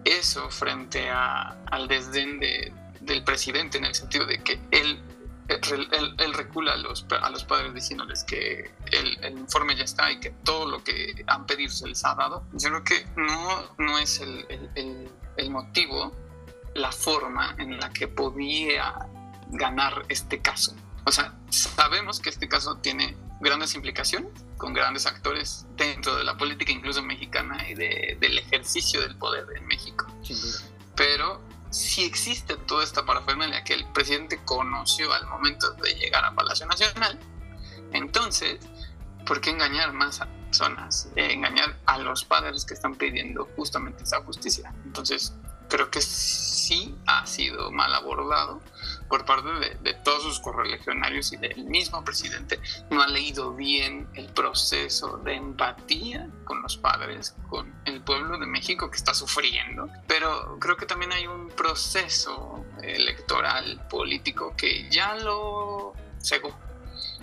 eso 0.05 0.49
frente 0.49 1.09
al 1.09 1.87
desdén 1.87 2.39
del 2.39 3.23
presidente 3.23 3.77
en 3.77 3.85
el 3.85 3.95
sentido 3.95 4.25
de 4.25 4.41
que 4.43 4.59
él, 4.71 5.01
él, 5.47 6.33
recula 6.33 6.73
a 6.73 6.77
los, 6.77 7.05
a 7.21 7.29
los 7.29 7.43
padres 7.43 7.73
diciéndoles 7.73 8.23
que 8.23 8.71
el, 8.91 9.37
informe 9.37 9.75
ya 9.75 9.83
está 9.83 10.11
y 10.11 10.19
que 10.19 10.31
todo 10.31 10.65
lo 10.65 10.83
que 10.83 11.23
han 11.27 11.45
pedido 11.45 11.71
se 11.71 11.87
les 11.87 12.03
ha 12.05 12.15
dado. 12.15 12.43
Yo 12.53 12.69
creo 12.69 12.83
que 12.83 13.05
no, 13.15 13.75
no 13.77 13.99
es 13.99 14.19
el, 14.21 14.45
el 15.37 15.49
motivo, 15.49 16.15
la 16.73 16.91
forma 16.91 17.55
en 17.57 17.79
la 17.79 17.91
que 17.91 18.07
podía 18.07 18.93
ganar 19.49 20.05
este 20.09 20.41
caso. 20.41 20.75
O 21.05 21.11
sea, 21.11 21.33
sabemos 21.49 22.19
que 22.19 22.29
este 22.29 22.47
caso 22.47 22.77
tiene 22.77 23.17
grandes 23.41 23.75
implicaciones 23.75 24.31
con 24.57 24.73
grandes 24.73 25.05
actores 25.05 25.65
dentro 25.75 26.15
de 26.15 26.23
la 26.23 26.37
política, 26.37 26.71
incluso 26.71 27.01
mexicana, 27.01 27.67
y 27.67 27.73
del 27.73 28.37
ejercicio 28.37 29.01
del 29.01 29.17
poder 29.17 29.45
en 29.55 29.65
México. 29.65 30.05
Pero 30.95 31.41
si 31.71 32.03
existe 32.03 32.55
toda 32.57 32.83
esta 32.83 33.05
parafernalia 33.05 33.63
que 33.63 33.73
el 33.73 33.85
presidente 33.91 34.39
conoció 34.45 35.11
al 35.13 35.25
momento 35.27 35.71
de 35.73 35.95
llegar 35.95 36.23
a 36.25 36.35
Palacio 36.35 36.67
Nacional, 36.67 37.19
entonces, 37.91 38.59
¿por 39.25 39.41
qué 39.41 39.49
engañar 39.49 39.93
más 39.93 40.21
a 40.21 40.27
personas? 40.27 41.09
Eh, 41.15 41.33
engañar 41.33 41.79
a 41.85 41.97
los 41.97 42.23
padres 42.23 42.65
que 42.65 42.73
están 42.73 42.95
pidiendo 42.95 43.49
justamente 43.55 44.03
esa 44.03 44.21
justicia. 44.21 44.73
Entonces, 44.85 45.33
creo 45.69 45.89
que 45.89 46.01
sí 46.01 46.95
ha 47.07 47.25
sido 47.25 47.71
mal 47.71 47.93
abordado 47.95 48.61
por 49.11 49.25
parte 49.25 49.49
de, 49.81 49.93
todos 50.05 50.23
sus 50.23 50.39
correligionarios 50.39 51.33
y 51.33 51.37
del 51.37 51.65
mismo 51.65 52.01
presidente. 52.01 52.61
No 52.89 53.01
ha 53.01 53.07
leído 53.07 53.53
bien 53.53 54.07
el 54.13 54.27
proceso 54.27 55.17
de 55.17 55.35
empatía 55.35 56.29
con 56.45 56.61
los 56.61 56.77
padres, 56.77 57.35
con 57.49 57.75
el 57.83 57.99
pueblo 57.99 58.37
de 58.37 58.45
México 58.45 58.89
que 58.89 58.95
está 58.95 59.13
sufriendo. 59.13 59.89
Pero 60.07 60.57
creo 60.59 60.77
que 60.77 60.85
también 60.85 61.11
hay 61.11 61.27
un 61.27 61.49
proceso 61.49 62.63
electoral, 62.81 63.85
político, 63.89 64.55
que 64.55 64.89
ya 64.89 65.15
lo 65.15 65.93
cegó 66.23 66.57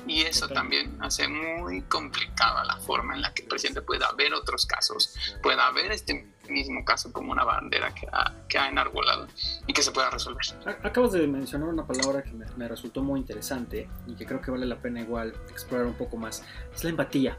y 0.07 0.23
eso 0.23 0.49
también 0.49 0.97
hace 1.01 1.29
muy 1.29 1.83
complicada 1.83 2.65
la 2.65 2.77
forma 2.77 3.15
en 3.15 3.23
la 3.23 3.35
que 3.35 3.43
el 3.43 3.49
presidente 3.49 3.83
pueda 3.83 4.11
ver 4.13 4.33
otros 4.35 4.67
casos, 4.67 5.15
pueda 5.43 5.71
ver 5.73 5.93
este 5.93 6.33
mismo 6.49 6.85
caso 6.85 7.13
como 7.13 7.33
una 7.33 7.45
bandera 7.45 7.95
que 7.95 8.07
ha, 8.11 8.35
que 8.49 8.59
ha 8.59 8.69
enarbolado 8.69 9.29
y 9.67 9.73
que 9.73 9.83
se 9.83 9.91
pueda 9.91 10.11
resolver. 10.11 10.45
Acabas 10.83 11.13
de 11.13 11.27
mencionar 11.27 11.69
una 11.69 11.87
palabra 11.87 12.23
que 12.23 12.33
me, 12.33 12.69
resultó 12.69 13.03
muy 13.03 13.21
interesante 13.21 13.89
y 14.07 14.15
que 14.15 14.27
creo 14.27 14.41
que 14.41 14.51
vale 14.51 14.67
la 14.67 14.81
pena 14.81 15.01
igual 15.01 15.35
explorar 15.51 15.87
un 15.87 15.95
poco 15.95 16.17
más. 16.17 16.43
Es 16.75 16.85
la 16.85 16.91
empatía. 16.91 17.39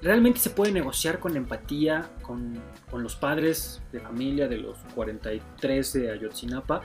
¿Realmente 0.00 0.40
se 0.40 0.50
puede 0.50 0.72
negociar 0.72 1.20
con 1.20 1.36
empatía 1.36 2.10
con, 2.22 2.60
con 2.90 3.04
los 3.04 3.14
padres 3.14 3.80
de 3.92 4.00
familia 4.00 4.48
de 4.48 4.58
los 4.58 4.78
43 4.94 5.92
de 5.92 6.10
Ayotzinapa? 6.10 6.82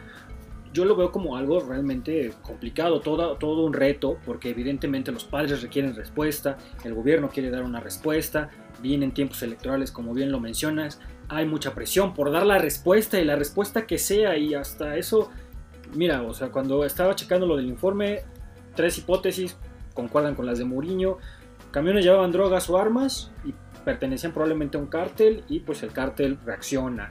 Yo 0.73 0.85
lo 0.85 0.95
veo 0.95 1.11
como 1.11 1.37
algo 1.37 1.59
realmente 1.59 2.33
complicado, 2.41 3.01
todo, 3.01 3.35
todo 3.37 3.65
un 3.65 3.73
reto, 3.73 4.17
porque 4.25 4.49
evidentemente 4.49 5.11
los 5.11 5.23
padres 5.23 5.61
requieren 5.61 5.95
respuesta, 5.95 6.57
el 6.83 6.93
gobierno 6.93 7.29
quiere 7.29 7.49
dar 7.49 7.63
una 7.63 7.79
respuesta, 7.79 8.49
vienen 8.81 9.11
tiempos 9.11 9.41
electorales 9.43 9.91
como 9.91 10.13
bien 10.13 10.31
lo 10.31 10.39
mencionas, 10.39 10.99
hay 11.29 11.45
mucha 11.45 11.73
presión 11.73 12.13
por 12.13 12.31
dar 12.31 12.45
la 12.45 12.57
respuesta 12.57 13.19
y 13.19 13.25
la 13.25 13.35
respuesta 13.35 13.85
que 13.85 13.97
sea 13.97 14.37
y 14.37 14.53
hasta 14.53 14.97
eso, 14.97 15.29
mira, 15.93 16.21
o 16.21 16.33
sea, 16.33 16.49
cuando 16.49 16.85
estaba 16.85 17.15
checando 17.15 17.45
lo 17.45 17.57
del 17.57 17.67
informe, 17.67 18.21
tres 18.75 18.97
hipótesis 18.97 19.57
concuerdan 19.93 20.35
con 20.35 20.45
las 20.45 20.59
de 20.59 20.65
Mourinho, 20.65 21.17
camiones 21.71 22.05
llevaban 22.05 22.31
drogas 22.31 22.69
o 22.69 22.77
armas 22.77 23.31
y 23.43 23.53
pertenecían 23.83 24.33
probablemente 24.33 24.77
a 24.77 24.81
un 24.81 24.87
cártel 24.87 25.43
y 25.47 25.59
pues 25.61 25.81
el 25.83 25.91
cártel 25.91 26.37
reacciona. 26.45 27.09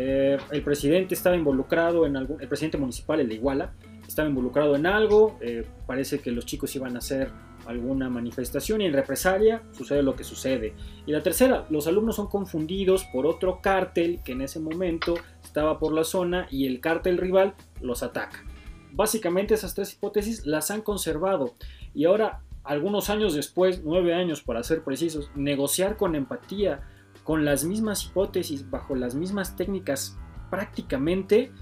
Eh, 0.00 0.38
el 0.52 0.62
presidente 0.62 1.14
estaba 1.14 1.34
involucrado 1.34 2.06
en 2.06 2.16
algún, 2.16 2.40
el 2.40 2.46
presidente 2.46 2.78
municipal, 2.78 3.18
el 3.18 3.28
de 3.28 3.34
Iguala, 3.34 3.72
estaba 4.06 4.28
involucrado 4.28 4.76
en 4.76 4.86
algo, 4.86 5.36
eh, 5.40 5.66
parece 5.88 6.20
que 6.20 6.30
los 6.30 6.46
chicos 6.46 6.74
iban 6.76 6.94
a 6.94 7.00
hacer 7.00 7.32
alguna 7.66 8.08
manifestación 8.08 8.80
y 8.80 8.86
en 8.86 8.92
represalia 8.92 9.60
sucede 9.72 10.04
lo 10.04 10.14
que 10.14 10.22
sucede. 10.22 10.74
Y 11.04 11.10
la 11.10 11.24
tercera, 11.24 11.66
los 11.68 11.88
alumnos 11.88 12.14
son 12.14 12.28
confundidos 12.28 13.04
por 13.12 13.26
otro 13.26 13.60
cártel 13.60 14.20
que 14.24 14.32
en 14.32 14.42
ese 14.42 14.60
momento 14.60 15.16
estaba 15.42 15.80
por 15.80 15.92
la 15.92 16.04
zona 16.04 16.46
y 16.48 16.66
el 16.66 16.80
cártel 16.80 17.18
rival 17.18 17.54
los 17.80 18.04
ataca. 18.04 18.44
Básicamente 18.92 19.54
esas 19.54 19.74
tres 19.74 19.92
hipótesis 19.94 20.46
las 20.46 20.70
han 20.70 20.80
conservado 20.80 21.54
y 21.92 22.04
ahora, 22.04 22.42
algunos 22.62 23.10
años 23.10 23.34
después, 23.34 23.82
nueve 23.84 24.14
años 24.14 24.42
para 24.42 24.62
ser 24.62 24.84
precisos, 24.84 25.28
negociar 25.34 25.96
con 25.96 26.14
empatía 26.14 26.82
con 27.28 27.44
las 27.44 27.62
mismas 27.62 28.06
hipótesis, 28.06 28.70
bajo 28.70 28.94
las 28.94 29.14
mismas 29.14 29.54
técnicas 29.54 30.16
prácticamente, 30.48 31.52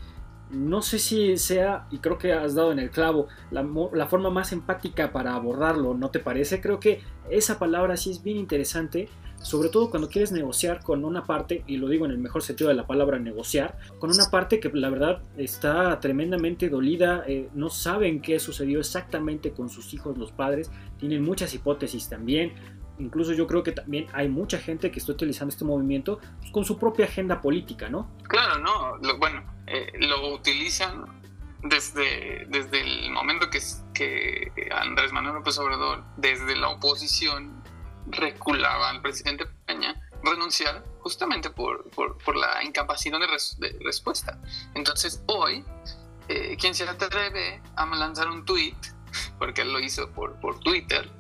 no 0.48 0.80
sé 0.80 1.00
si 1.00 1.36
sea, 1.38 1.88
y 1.90 1.98
creo 1.98 2.18
que 2.18 2.32
has 2.32 2.54
dado 2.54 2.70
en 2.70 2.78
el 2.78 2.90
clavo, 2.90 3.26
la, 3.50 4.06
forma 4.06 4.30
más 4.30 4.52
empática 4.52 5.10
para 5.10 5.34
abordarlo, 5.34 5.94
¿no 5.94 6.12
te 6.12 6.20
parece? 6.20 6.60
Creo 6.60 6.78
que 6.78 7.00
esa 7.30 7.58
palabra 7.58 7.96
sí 7.96 8.12
es 8.12 8.22
bien 8.22 8.36
interesante, 8.36 9.08
sobre 9.42 9.68
todo 9.68 9.90
cuando 9.90 10.08
quieres 10.08 10.30
negociar 10.30 10.84
con 10.84 11.04
una 11.04 11.24
parte, 11.24 11.64
y 11.66 11.78
lo 11.78 11.88
digo 11.88 12.04
en 12.04 12.12
el 12.12 12.18
mejor 12.18 12.44
sentido 12.44 12.68
de 12.68 12.76
la 12.76 12.86
palabra 12.86 13.18
negociar, 13.18 13.76
con 13.98 14.10
una 14.10 14.30
parte 14.30 14.60
que 14.60 14.70
la 14.72 14.88
verdad 14.88 15.22
está 15.36 15.98
tremendamente 15.98 16.68
dolida, 16.68 17.24
eh, 17.26 17.48
no 17.54 17.70
saben 17.70 18.22
qué 18.22 18.38
sucedió 18.38 18.78
exactamente 18.78 19.50
con 19.50 19.68
sus 19.68 19.92
hijos, 19.94 20.16
los 20.16 20.30
padres, 20.30 20.70
tienen 20.96 21.24
muchas 21.24 21.52
hipótesis 21.54 22.08
también, 22.08 22.52
incluso 22.98 23.32
yo 23.32 23.46
creo 23.46 23.62
que 23.62 23.72
también 23.72 24.06
hay 24.12 24.28
mucha 24.28 24.58
gente 24.58 24.90
que 24.90 24.98
está 24.98 25.12
utilizando 25.12 25.52
este 25.52 25.64
movimiento 25.64 26.18
pues, 26.38 26.50
con 26.50 26.64
su 26.64 26.78
propia 26.78 27.06
agenda 27.06 27.40
política, 27.40 27.88
¿no? 27.88 28.10
Claro, 28.24 28.58
no, 28.58 29.18
bueno, 29.18 29.42
eh, 29.66 29.92
lo 30.00 30.34
utilizan 30.34 31.04
desde, 31.62 32.46
desde 32.48 32.80
el 32.80 33.10
momento 33.10 33.48
que, 33.50 33.60
que 33.94 34.68
Andrés 34.72 35.12
Manuel 35.12 35.36
López 35.36 35.58
Obrador, 35.58 36.04
desde 36.16 36.56
la 36.56 36.68
oposición, 36.68 37.62
reculaba 38.08 38.90
al 38.90 39.02
presidente 39.02 39.46
Peña 39.66 40.00
renunciar 40.22 40.84
justamente 41.00 41.50
por, 41.50 41.88
por, 41.90 42.18
por 42.18 42.36
la 42.36 42.62
incapacidad 42.64 43.18
de, 43.18 43.78
respuesta. 43.84 44.40
Entonces, 44.74 45.22
hoy, 45.26 45.64
eh, 46.28 46.56
quien 46.58 46.74
se 46.74 46.84
atreve 46.84 47.62
a 47.76 47.86
lanzar 47.86 48.28
un 48.28 48.44
tweet, 48.44 48.76
porque 49.38 49.62
él 49.62 49.72
lo 49.72 49.80
hizo 49.80 50.10
por, 50.10 50.38
por 50.40 50.58
Twitter, 50.60 51.10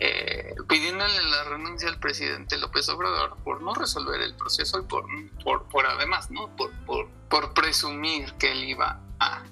eh, 0.00 0.54
pidiéndole 0.68 1.22
la 1.24 1.42
renuncia 1.42 1.88
al 1.88 1.98
presidente 1.98 2.56
López 2.56 2.88
Obrador 2.88 3.36
por 3.42 3.60
no 3.62 3.74
resolver 3.74 4.20
el 4.20 4.32
proceso 4.36 4.78
y 4.78 4.82
por, 4.84 5.04
por, 5.42 5.64
por 5.64 5.86
además, 5.86 6.30
¿no? 6.30 6.54
Por, 6.56 6.70
por, 6.86 7.08
por, 7.28 7.52
presumir 7.52 8.32
que 8.34 8.52
él 8.52 8.62
iba 8.62 9.00
a 9.18 9.42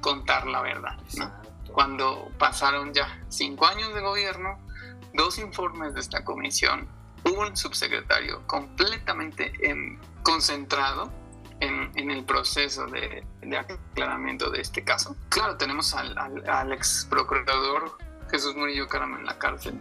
contar 0.00 0.46
la 0.46 0.62
verdad, 0.62 0.96
¿no? 1.18 1.30
Cuando 1.70 2.30
pasaron 2.38 2.94
ya 2.94 3.22
cinco 3.28 3.66
años 3.66 3.94
de 3.94 4.00
gobierno, 4.00 4.58
dos 5.12 5.38
informes 5.38 5.92
de 5.92 6.00
esta 6.00 6.24
comisión, 6.24 6.88
un 7.24 7.54
subsecretario 7.54 8.46
completamente 8.46 9.52
concentrado 10.22 11.12
en, 11.60 11.92
en, 11.94 12.10
el 12.10 12.24
proceso 12.24 12.86
de, 12.86 13.26
de, 13.42 13.58
aclaramiento 13.58 14.50
de 14.50 14.62
este 14.62 14.82
caso. 14.82 15.14
Claro, 15.28 15.58
tenemos 15.58 15.94
al, 15.94 16.16
al, 16.16 16.48
al 16.48 16.72
ex 16.72 17.06
procurador 17.10 17.98
Jesús 18.34 18.56
Murillo 18.56 18.88
Caram 18.88 19.14
en 19.14 19.24
la 19.24 19.38
cárcel. 19.38 19.74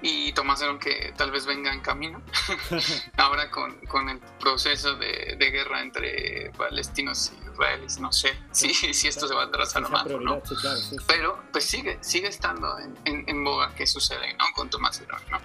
Y 0.00 0.32
Tomás 0.32 0.62
Herón 0.62 0.78
que 0.78 1.12
tal 1.16 1.32
vez 1.32 1.44
venga 1.44 1.72
en 1.72 1.80
camino. 1.80 2.22
Ahora 3.16 3.50
con, 3.50 3.74
con, 3.88 4.08
el 4.08 4.20
proceso 4.38 4.94
de, 4.94 5.34
de, 5.36 5.50
guerra 5.50 5.82
entre 5.82 6.52
palestinos 6.56 7.32
y 7.32 7.50
israelíes 7.50 7.98
no 7.98 8.12
sé 8.12 8.30
si, 8.52 8.72
si 8.72 9.08
esto 9.08 9.26
se 9.26 9.34
va 9.34 9.42
a 9.42 9.46
atrasar 9.46 9.84
o 9.84 9.88
más 9.88 10.06
no 10.06 10.40
pero 11.08 11.42
pues 11.50 11.64
sigue 11.64 11.98
sigue 12.00 12.28
estando 12.28 12.78
en, 12.78 12.96
en, 13.04 13.28
en 13.28 13.44
boga 13.44 13.74
que 13.74 13.86
sucede 13.86 14.34
¿no? 14.34 14.44
con 14.54 14.70
Tomás 14.70 15.00
Herón 15.00 15.20
¿no? 15.30 15.38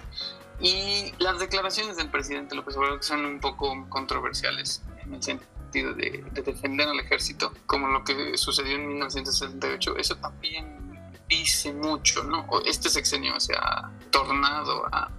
y 0.60 1.12
las 1.18 1.38
declaraciones 1.38 1.96
del 1.96 2.10
presidente 2.10 2.54
López 2.54 2.76
Obrador 2.76 3.02
son 3.02 3.24
un 3.24 3.40
poco 3.40 3.88
controversiales 3.88 4.82
en 5.02 5.14
el 5.14 5.22
sentido 5.22 5.94
de, 5.94 6.24
de 6.30 6.42
defender 6.42 6.88
al 6.88 7.00
ejército 7.00 7.52
como 7.66 7.88
lo 7.88 8.04
que 8.04 8.36
sucedió 8.36 8.76
en 8.76 8.86
1968 8.88 9.96
eso 9.96 10.16
también 10.16 10.89
dice 11.30 11.72
mucho, 11.72 12.24
¿no? 12.24 12.46
Este 12.66 12.90
sexenio 12.90 13.40
se 13.40 13.54
ha 13.54 13.90
tornado 14.10 14.84
a, 14.92 15.10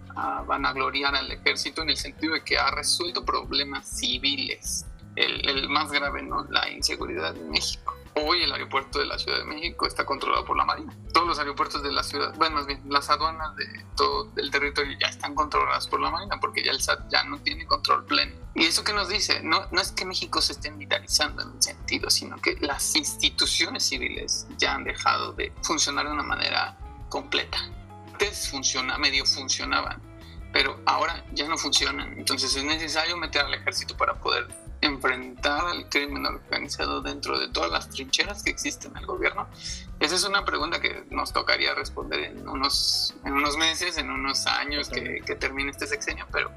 vanagloriar 0.46 1.16
al 1.16 1.32
ejército 1.32 1.82
en 1.82 1.90
el 1.90 1.98
sentido 1.98 2.34
de 2.34 2.44
que 2.44 2.58
ha 2.58 2.70
resuelto 2.70 3.24
problemas 3.26 3.88
civiles. 3.88 4.86
El, 5.16 5.48
el 5.50 5.70
más 5.70 5.90
grave, 5.92 6.22
¿no? 6.22 6.44
La 6.50 6.70
inseguridad 6.70 7.36
en 7.36 7.50
México. 7.50 7.96
Hoy 8.14 8.44
el 8.44 8.52
aeropuerto 8.52 9.00
de 9.00 9.06
la 9.06 9.18
Ciudad 9.18 9.38
de 9.38 9.46
México 9.46 9.88
está 9.88 10.06
controlado 10.06 10.44
por 10.44 10.58
la 10.58 10.66
Marina. 10.66 10.94
Todos 11.14 11.28
los 11.28 11.40
aeropuertos 11.40 11.82
de 11.82 11.94
la 11.94 12.04
ciudad, 12.04 12.34
bueno, 12.36 12.56
más 12.56 12.66
bien, 12.66 12.82
las 12.90 13.10
aduanas 13.10 13.56
de 13.56 13.66
todo 13.96 14.30
el 14.36 14.52
territorio 14.52 14.98
ya 15.00 15.08
están 15.08 15.34
controladas 15.34 15.88
por 15.88 16.02
la 16.02 16.12
Marina 16.12 16.38
porque 16.42 16.62
ya 16.62 16.72
el 16.72 16.82
SAT 16.82 17.10
ya 17.10 17.24
no 17.24 17.40
tiene 17.40 17.66
control 17.66 18.04
pleno. 18.06 18.36
¿Y 18.54 18.66
eso 18.66 18.84
qué 18.84 18.92
nos 18.92 19.08
dice? 19.08 19.42
No, 19.44 19.66
no 19.72 19.80
es 19.80 19.94
que 19.94 20.04
México 20.04 20.42
se 20.42 20.52
esté 20.52 20.72
militarizando 20.72 21.42
en 21.42 21.52
un 21.52 21.62
sentido, 21.62 22.10
sino 22.10 22.36
que 22.42 22.58
las 22.60 22.98
instituciones 22.98 23.84
civiles 23.88 24.46
ya 24.58 24.76
han 24.76 24.84
dejado 24.84 25.32
de 25.32 25.54
funcionar 25.62 26.06
de 26.06 26.12
una 26.12 26.24
manera 26.24 26.78
completa. 27.08 27.60
Antes 28.12 28.50
funciona, 28.50 28.98
medio 28.98 29.26
funcionaban, 29.26 30.02
pero 30.52 30.82
ahora 30.86 31.24
ya 31.32 31.48
no 31.48 31.58
funcionan. 31.58 32.18
Entonces 32.18 32.54
es 32.58 32.64
necesario 32.66 33.16
meter 33.16 33.46
al 33.46 33.54
ejército 33.54 33.96
para 33.96 34.16
poder 34.16 34.50
enfrentar 34.82 35.31
crimen 35.92 36.26
organizado 36.26 37.02
dentro 37.02 37.38
de 37.38 37.50
todas 37.50 37.70
las 37.70 37.90
trincheras 37.90 38.42
que 38.42 38.50
existen 38.50 38.92
en 38.92 38.98
el 38.98 39.06
gobierno? 39.06 39.48
Esa 40.00 40.16
es 40.16 40.24
una 40.24 40.44
pregunta 40.44 40.82
que 40.82 41.04
nos 41.12 41.32
tocaría 41.32 41.76
responder 41.76 42.22
en 42.22 42.48
unos, 42.48 43.14
en 43.24 43.34
unos 43.34 43.58
meses, 43.58 44.00
en 44.00 44.10
unos 44.10 44.48
años 44.48 44.90
que, 44.90 45.22
que 45.24 45.36
termine 45.36 45.70
este 45.70 45.86
sexenio, 45.86 46.26
pero, 46.32 46.52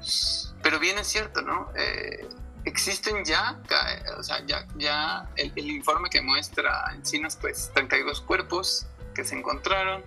pero 0.63 0.79
bien 0.79 0.97
es 0.97 1.05
cierto, 1.07 1.43
¿no? 1.43 1.69
Eh, 1.75 2.27
existen 2.63 3.23
ya, 3.23 3.61
o 4.17 4.23
sea, 4.23 4.43
ya, 4.47 4.65
ya 4.77 5.29
el, 5.35 5.51
el, 5.55 5.69
informe 5.69 6.09
que 6.09 6.21
muestra 6.21 6.83
Encinas, 6.95 7.37
pues 7.39 7.69
32 7.75 8.21
cuerpos 8.21 8.87
que 9.13 9.23
se 9.23 9.35
encontraron, 9.37 10.03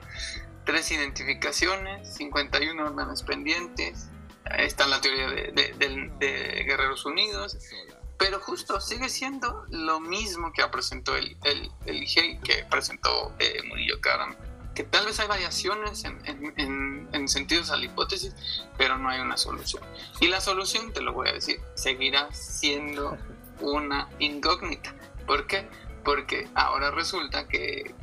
tres 0.64 0.90
identificaciones, 0.90 2.14
51 2.16 2.84
órdenes 2.84 3.22
pendientes, 3.22 4.08
está 4.56 4.86
la 4.86 5.00
teoría 5.00 5.28
de, 5.28 5.52
de, 5.52 5.74
de, 5.78 6.10
de 6.18 6.64
Guerreros 6.64 7.04
Unidos, 7.06 7.56
pero 8.18 8.40
justo 8.40 8.80
sigue 8.80 9.08
siendo 9.08 9.64
lo 9.70 10.00
mismo 10.00 10.52
que 10.52 10.66
presentó 10.68 11.16
el, 11.16 11.36
el, 11.44 11.70
el 11.86 12.40
que 12.42 12.66
presentó 12.68 13.32
eh, 13.38 13.62
Murillo 13.68 14.00
Karam, 14.00 14.34
que 14.74 14.82
tal 14.82 15.06
vez 15.06 15.20
hay 15.20 15.28
variaciones 15.28 16.04
en, 16.04 16.20
en, 16.56 17.08
en, 17.12 17.28
sentidos 17.28 17.70
a 17.70 17.76
la 17.76 17.84
hipótesis, 17.84 18.34
pero 18.76 18.98
no 18.98 19.08
hay 19.08 19.20
una 19.20 19.36
solución. 19.36 19.82
Y 20.20 20.28
la 20.28 20.40
solución, 20.40 20.92
te 20.92 21.00
lo 21.00 21.12
voy 21.12 21.28
a 21.28 21.32
decir, 21.32 21.60
seguirá 21.74 22.32
siendo 22.32 23.16
una 23.60 24.08
incógnita. 24.18 24.94
¿Por 25.26 25.46
qué? 25.46 25.68
Porque 26.04 26.48
ahora 26.54 26.90
resulta 26.90 27.46
que 27.46 27.94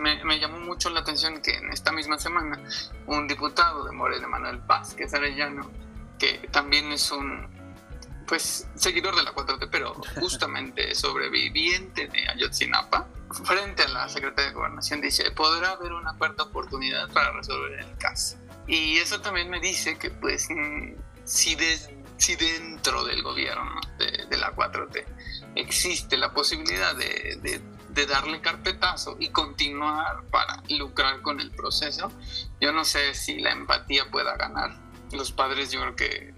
me, 0.00 0.24
me, 0.24 0.38
llamó 0.38 0.60
mucho 0.60 0.88
la 0.90 1.00
atención 1.00 1.42
que 1.42 1.56
en 1.56 1.70
esta 1.72 1.92
misma 1.92 2.18
semana 2.18 2.62
un 3.06 3.26
diputado 3.26 3.84
de 3.84 3.92
Morena, 3.92 4.28
Manuel 4.28 4.58
Vázquez 4.58 5.12
Arellano, 5.12 5.70
que 6.18 6.48
también 6.50 6.92
es 6.92 7.10
un 7.10 7.61
pues 8.32 8.66
seguidor 8.76 9.14
de 9.14 9.24
la 9.24 9.34
4T, 9.34 9.68
pero 9.70 9.92
justamente 10.18 10.94
sobreviviente 10.94 12.08
de 12.08 12.30
Ayotzinapa, 12.30 13.06
frente 13.44 13.82
a 13.82 13.88
la 13.88 14.08
Secretaría 14.08 14.48
de 14.48 14.54
Gobernación 14.54 15.02
dice, 15.02 15.30
podrá 15.32 15.72
haber 15.72 15.92
una 15.92 16.16
cuarta 16.16 16.44
oportunidad 16.44 17.10
para 17.10 17.30
resolver 17.32 17.78
el 17.80 17.94
caso. 17.98 18.38
Y 18.66 18.96
eso 18.96 19.20
también 19.20 19.50
me 19.50 19.60
dice 19.60 19.98
que 19.98 20.08
pues 20.08 20.48
mm, 20.48 20.94
si, 21.24 21.58
si 22.16 22.36
dentro 22.36 23.04
del 23.04 23.22
gobierno 23.22 23.78
de, 23.98 24.24
de, 24.30 24.38
la 24.38 24.56
4T 24.56 25.04
existe 25.54 26.16
la 26.16 26.32
posibilidad 26.32 26.96
de, 26.96 27.38
de, 27.42 27.60
de 27.90 28.06
darle 28.06 28.40
carpetazo 28.40 29.18
y 29.20 29.28
continuar 29.28 30.24
para 30.30 30.62
lucrar 30.70 31.20
con 31.20 31.38
el 31.38 31.50
proceso, 31.50 32.10
yo 32.62 32.72
no 32.72 32.86
sé 32.86 33.12
si 33.12 33.40
la 33.40 33.52
empatía 33.52 34.10
pueda 34.10 34.38
ganar. 34.38 34.80
Los 35.10 35.32
padres 35.32 35.70
yo 35.70 35.82
creo 35.82 35.96
que 35.96 36.31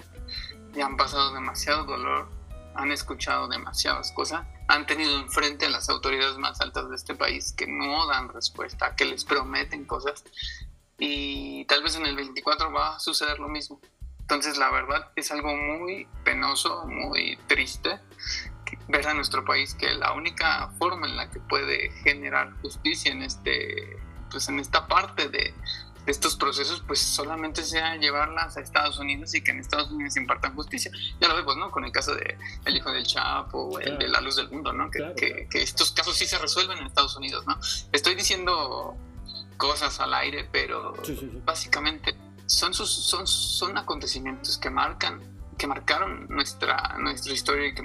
ya 0.75 0.87
han 0.87 0.97
pasado 0.97 1.33
demasiado 1.33 1.85
dolor, 1.85 2.29
han 2.75 2.91
escuchado 2.91 3.49
demasiadas 3.49 4.13
cosas, 4.13 4.47
han 4.69 4.87
tenido 4.87 5.19
enfrente 5.21 5.67
a 5.67 5.71
las 5.71 5.89
autoridades 5.89 6.39
más 6.39 6.61
altas 6.61 6.89
de 6.91 6.97
este 6.97 7.15
país 7.15 7.53
que 7.53 7.67
no 7.67 8.07
dan 8.07 8.29
respuesta, 8.29 8.97
que 8.97 9.05
les 9.05 9.25
prometen 9.25 9.85
cosas 9.85 10.25
y 10.99 11.65
tal 11.67 11.83
vez 11.83 11.97
en 11.97 12.07
el 12.07 12.17
24 12.17 12.73
va 12.73 12.97
a 12.97 13.01
suceder 13.01 13.39
lo 13.39 13.49
mismo. 13.49 13.81
Entonces 14.21 14.57
la 14.57 14.71
verdad 14.71 15.11
es 15.17 15.31
algo 15.31 15.55
muy 15.55 16.09
penoso, 16.25 16.87
muy 16.87 17.37
triste 17.47 18.01
ver 18.89 19.07
a 19.07 19.15
nuestro 19.15 19.45
país 19.45 19.75
que 19.75 19.93
la 19.95 20.13
única 20.13 20.71
forma 20.79 21.07
en 21.07 21.17
la 21.17 21.31
que 21.31 21.41
puede 21.41 21.91
generar 22.03 22.53
justicia 22.61 23.13
en 23.13 23.23
este 23.23 23.99
pues 24.31 24.49
en 24.49 24.59
esta 24.59 24.89
parte 24.89 25.29
de, 25.29 25.55
estos 26.07 26.37
procesos 26.37 26.83
pues 26.87 27.01
solamente 27.01 27.62
sea 27.62 27.97
llevarlas 27.97 28.57
a 28.57 28.61
Estados 28.61 28.99
Unidos 28.99 29.35
y 29.35 29.43
que 29.43 29.53
en 29.53 29.61
Estados 29.61 29.90
Unidos 29.90 30.17
impartan 30.17 30.55
justicia. 30.55 30.90
Ya 31.21 31.29
lo 31.29 31.37
vemos, 31.37 31.57
¿no? 31.57 31.71
Con 31.71 31.85
el 31.85 31.93
caso 31.93 32.14
de 32.14 32.37
el 32.64 32.77
hijo 32.77 32.93
del 32.93 33.07
Chapo, 33.07 33.79
el 33.81 33.99
de 33.99 34.09
la 34.09 34.21
luz 34.21 34.37
del 34.37 34.51
mundo, 34.51 34.73
¿no? 34.73 34.90
Que, 34.90 34.99
claro, 34.99 35.14
claro. 35.14 35.49
estos 35.53 35.93
casos 35.93 36.17
sí 36.17 36.27
se 36.27 36.38
resuelven 36.38 36.79
en 36.79 36.87
Estados 36.87 37.17
Unidos, 37.17 37.47
¿no? 37.47 37.59
Estoy 37.93 38.14
diciendo 38.14 38.97
cosas 39.57 40.01
al 40.01 40.12
aire, 40.14 40.49
pero 40.51 40.95
sí, 41.05 41.17
sí, 41.17 41.29
sí. 41.31 41.43
básicamente 41.45 42.14
son, 42.47 42.75
sus, 42.75 42.90
son, 42.90 43.27
son 43.27 43.79
acontecimientos 43.79 44.59
que 44.59 44.71
marcan, 44.71 45.21
que 45.57 45.67
marcaron 45.67 46.27
nuestra, 46.29 46.97
nuestra 46.99 47.33
historia 47.33 47.69
y 47.69 47.75
que 47.75 47.83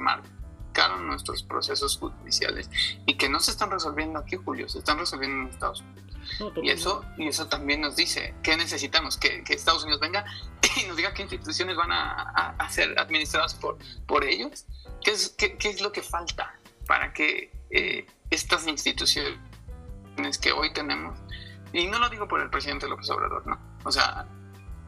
marcaron 0.79 1.07
nuestros 1.07 1.43
procesos 1.43 1.97
judiciales 1.97 2.69
y 3.05 3.15
que 3.15 3.29
no 3.29 3.39
se 3.39 3.51
están 3.51 3.69
resolviendo 3.71 4.19
aquí, 4.19 4.37
Julio, 4.37 4.69
se 4.69 4.79
están 4.79 4.97
resolviendo 4.97 5.43
en 5.43 5.47
Estados 5.49 5.81
Unidos. 5.81 6.03
No, 6.39 6.63
y, 6.63 6.69
eso, 6.69 7.03
y 7.17 7.27
eso 7.27 7.47
también 7.47 7.81
nos 7.81 7.95
dice 7.95 8.35
qué 8.43 8.55
necesitamos, 8.55 9.17
que, 9.17 9.43
que, 9.43 9.53
Estados 9.53 9.83
Unidos 9.83 9.99
venga 9.99 10.25
y 10.77 10.87
nos 10.87 10.95
diga 10.95 11.13
qué 11.13 11.23
instituciones 11.23 11.75
van 11.75 11.91
a, 11.91 12.11
a, 12.11 12.49
a 12.57 12.69
ser 12.69 12.97
administradas 12.99 13.55
por, 13.55 13.77
por 14.05 14.23
ellos, 14.23 14.65
qué 15.03 15.11
es, 15.11 15.29
qué, 15.37 15.57
qué 15.57 15.69
es, 15.69 15.81
lo 15.81 15.91
que 15.91 16.01
falta 16.01 16.53
para 16.87 17.13
que 17.13 17.51
eh, 17.71 18.05
estas 18.29 18.67
instituciones 18.67 19.37
que 20.41 20.51
hoy 20.51 20.71
tenemos, 20.71 21.17
y 21.73 21.87
no 21.87 21.99
lo 21.99 22.09
digo 22.09 22.27
por 22.27 22.41
el 22.41 22.49
presidente 22.49 22.87
López 22.87 23.09
Obrador, 23.09 23.45
no, 23.47 23.59
o 23.83 23.91
sea, 23.91 24.27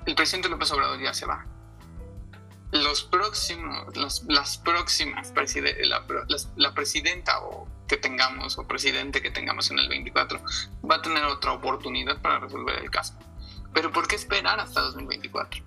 el 0.05 0.15
presidente 0.15 0.47
López 0.47 0.71
Obrador 0.71 1.01
ya 1.01 1.13
se 1.13 1.25
va. 1.25 1.45
Los 2.71 3.03
próximos, 3.03 3.95
las, 3.97 4.23
las 4.27 4.57
próximas, 4.57 5.33
la, 5.35 6.05
la, 6.07 6.37
la 6.55 6.73
presidenta 6.73 7.41
o 7.41 7.67
que 7.87 7.97
tengamos 7.97 8.57
o 8.57 8.65
presidente 8.65 9.21
que 9.21 9.31
tengamos 9.31 9.69
en 9.69 9.79
el 9.79 9.89
24 9.89 10.41
va 10.89 10.95
a 10.95 11.01
tener 11.01 11.25
otra 11.25 11.51
oportunidad 11.51 12.21
para 12.21 12.39
resolver 12.39 12.79
el 12.79 12.89
caso. 12.89 13.13
Pero 13.73 13.91
¿por 13.91 14.07
qué 14.07 14.15
esperar 14.15 14.59
hasta 14.61 14.79
2024? 14.79 15.61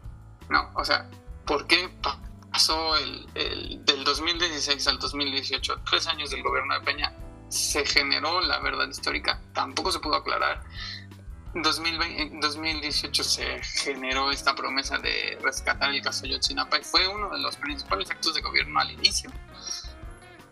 No, 0.49 0.71
o 0.75 0.85
sea, 0.85 1.09
¿por 1.47 1.67
qué 1.67 1.91
pasó 2.51 2.97
el, 2.97 3.27
el, 3.35 3.85
del 3.85 4.05
2016 4.05 4.87
al 4.89 4.99
2018, 4.99 5.81
tres 5.89 6.07
años 6.07 6.31
del 6.31 6.43
gobierno 6.43 6.73
de 6.75 6.81
Peña, 6.81 7.13
se 7.49 7.85
generó 7.85 8.41
la 8.41 8.59
verdad 8.61 8.89
histórica? 8.89 9.43
Tampoco 9.53 9.93
se 9.93 10.01
pudo 10.01 10.17
aclarar. 10.17 10.63
En 11.55 11.63
2018 12.41 13.23
se 13.23 13.63
generó 13.63 14.33
esta 14.33 14.57
promesa 14.57 14.99
de 14.99 15.39
rescatar 15.41 15.91
el 15.91 16.03
caso 16.03 16.27
Yotzinapa 16.27 16.79
y 16.79 16.83
fue 16.83 17.07
uno 17.07 17.31
de 17.31 17.39
los 17.39 17.55
principales 17.57 18.11
actos 18.11 18.35
de 18.35 18.41
gobierno 18.41 18.81
al 18.81 18.91
inicio 18.91 19.31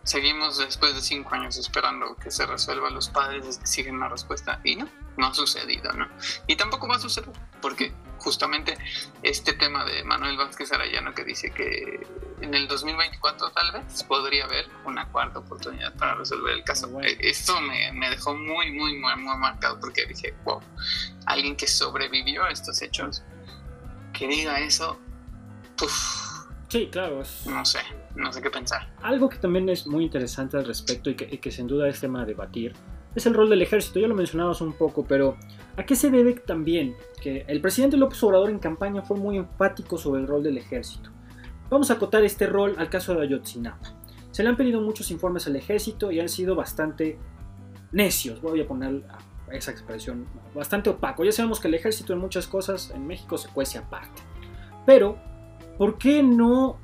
seguimos 0.03 0.57
después 0.57 0.93
de 0.93 1.01
cinco 1.01 1.33
años 1.35 1.57
esperando 1.57 2.15
que 2.17 2.29
se 2.29 2.45
resuelva 2.45 2.89
los 2.89 3.09
padres 3.09 3.59
siguen 3.63 3.99
la 3.99 4.09
respuesta 4.09 4.59
y 4.63 4.75
no, 4.75 4.87
no 5.17 5.27
ha 5.27 5.33
sucedido, 5.33 5.91
¿no? 5.93 6.07
Y 6.47 6.55
tampoco 6.55 6.87
va 6.87 6.97
a 6.97 6.99
suceder 6.99 7.29
porque 7.61 7.93
justamente 8.17 8.77
este 9.21 9.53
tema 9.53 9.85
de 9.85 10.03
Manuel 10.03 10.37
Vázquez 10.37 10.71
Arayano 10.71 11.13
que 11.13 11.23
dice 11.23 11.51
que 11.51 12.05
en 12.41 12.53
el 12.53 12.67
2024 12.67 13.51
tal 13.51 13.71
vez 13.71 14.03
podría 14.03 14.43
haber 14.43 14.67
una 14.85 15.07
cuarta 15.09 15.39
oportunidad 15.39 15.93
para 15.95 16.15
resolver 16.15 16.53
el 16.53 16.63
caso. 16.63 16.89
Bueno. 16.89 17.07
Esto 17.19 17.59
me, 17.61 17.91
me, 17.93 18.09
dejó 18.09 18.35
muy, 18.35 18.71
muy, 18.71 18.97
muy, 18.97 19.15
muy 19.15 19.37
marcado 19.37 19.79
porque 19.79 20.05
dije, 20.05 20.33
wow, 20.43 20.61
alguien 21.25 21.55
que 21.55 21.67
sobrevivió 21.67 22.43
a 22.43 22.49
estos 22.49 22.81
hechos, 22.81 23.23
que 24.11 24.27
diga 24.27 24.59
eso, 24.59 24.99
uff. 25.81 26.45
Sí, 26.67 26.89
claro. 26.91 27.21
Es... 27.21 27.45
No 27.45 27.63
sé 27.63 28.02
no 28.15 28.31
sé 28.31 28.41
qué 28.41 28.49
pensar. 28.49 28.93
Algo 29.01 29.29
que 29.29 29.37
también 29.37 29.69
es 29.69 29.87
muy 29.87 30.03
interesante 30.03 30.57
al 30.57 30.65
respecto 30.65 31.09
y 31.09 31.15
que, 31.15 31.27
y 31.31 31.37
que 31.37 31.51
sin 31.51 31.67
duda 31.67 31.87
es 31.87 31.99
tema 31.99 32.21
a 32.21 32.25
debatir 32.25 32.73
es 33.15 33.25
el 33.25 33.33
rol 33.33 33.49
del 33.49 33.61
ejército. 33.61 33.99
Ya 33.99 34.07
lo 34.07 34.15
mencionabas 34.15 34.61
un 34.61 34.73
poco, 34.73 35.05
pero 35.05 35.37
¿a 35.77 35.83
qué 35.85 35.95
se 35.95 36.09
debe 36.09 36.33
también 36.33 36.95
que 37.21 37.45
el 37.47 37.61
presidente 37.61 37.97
López 37.97 38.21
Obrador 38.23 38.49
en 38.49 38.59
campaña 38.59 39.01
fue 39.01 39.17
muy 39.17 39.37
enfático 39.37 39.97
sobre 39.97 40.21
el 40.21 40.27
rol 40.27 40.43
del 40.43 40.57
ejército? 40.57 41.09
Vamos 41.69 41.89
a 41.91 41.95
acotar 41.95 42.23
este 42.23 42.47
rol 42.47 42.75
al 42.77 42.89
caso 42.89 43.13
de 43.13 43.23
Ayotzinapa. 43.23 43.93
Se 44.31 44.43
le 44.43 44.49
han 44.49 44.57
pedido 44.57 44.81
muchos 44.81 45.11
informes 45.11 45.45
al 45.47 45.55
ejército 45.55 46.11
y 46.11 46.19
han 46.19 46.29
sido 46.29 46.55
bastante 46.55 47.19
necios, 47.91 48.41
voy 48.41 48.61
a 48.61 48.67
poner 48.67 49.03
esa 49.51 49.71
expresión, 49.71 50.25
bastante 50.55 50.89
opaco. 50.89 51.23
Ya 51.23 51.31
sabemos 51.31 51.59
que 51.59 51.67
el 51.67 51.75
ejército 51.75 52.13
en 52.13 52.19
muchas 52.19 52.47
cosas 52.47 52.91
en 52.95 53.05
México 53.05 53.37
se 53.37 53.49
cuece 53.49 53.77
aparte. 53.77 54.23
Pero, 54.87 55.17
¿por 55.77 55.99
qué 55.99 56.23
no 56.23 56.79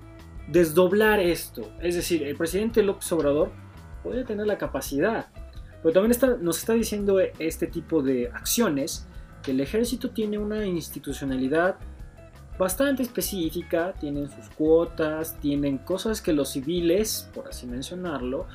desdoblar 0.51 1.19
esto? 1.19 1.71
Es 1.81 1.95
decir, 1.95 2.23
el 2.23 2.35
presidente 2.35 2.83
López 2.83 3.11
Obrador 3.11 3.51
puede 4.03 4.23
tener 4.23 4.47
la 4.47 4.57
capacidad, 4.57 5.27
pero 5.81 5.93
también 5.93 6.19
nos 6.41 6.57
está 6.57 6.73
diciendo 6.73 7.19
este 7.19 7.67
tipo 7.67 8.01
de 8.01 8.29
acciones 8.29 9.07
que 9.43 9.51
el 9.51 9.61
ejército 9.61 10.09
tiene 10.11 10.37
una 10.37 10.65
institucionalidad 10.65 11.77
bastante 12.57 13.03
específica, 13.03 13.93
tienen 13.93 14.29
sus 14.29 14.49
cuotas, 14.49 15.39
tienen 15.39 15.77
cosas 15.77 16.21
que 16.21 16.33
los 16.33 16.49
civiles, 16.49 17.29
por 17.33 17.47
así 17.47 17.65
mencionarlo, 17.65 18.47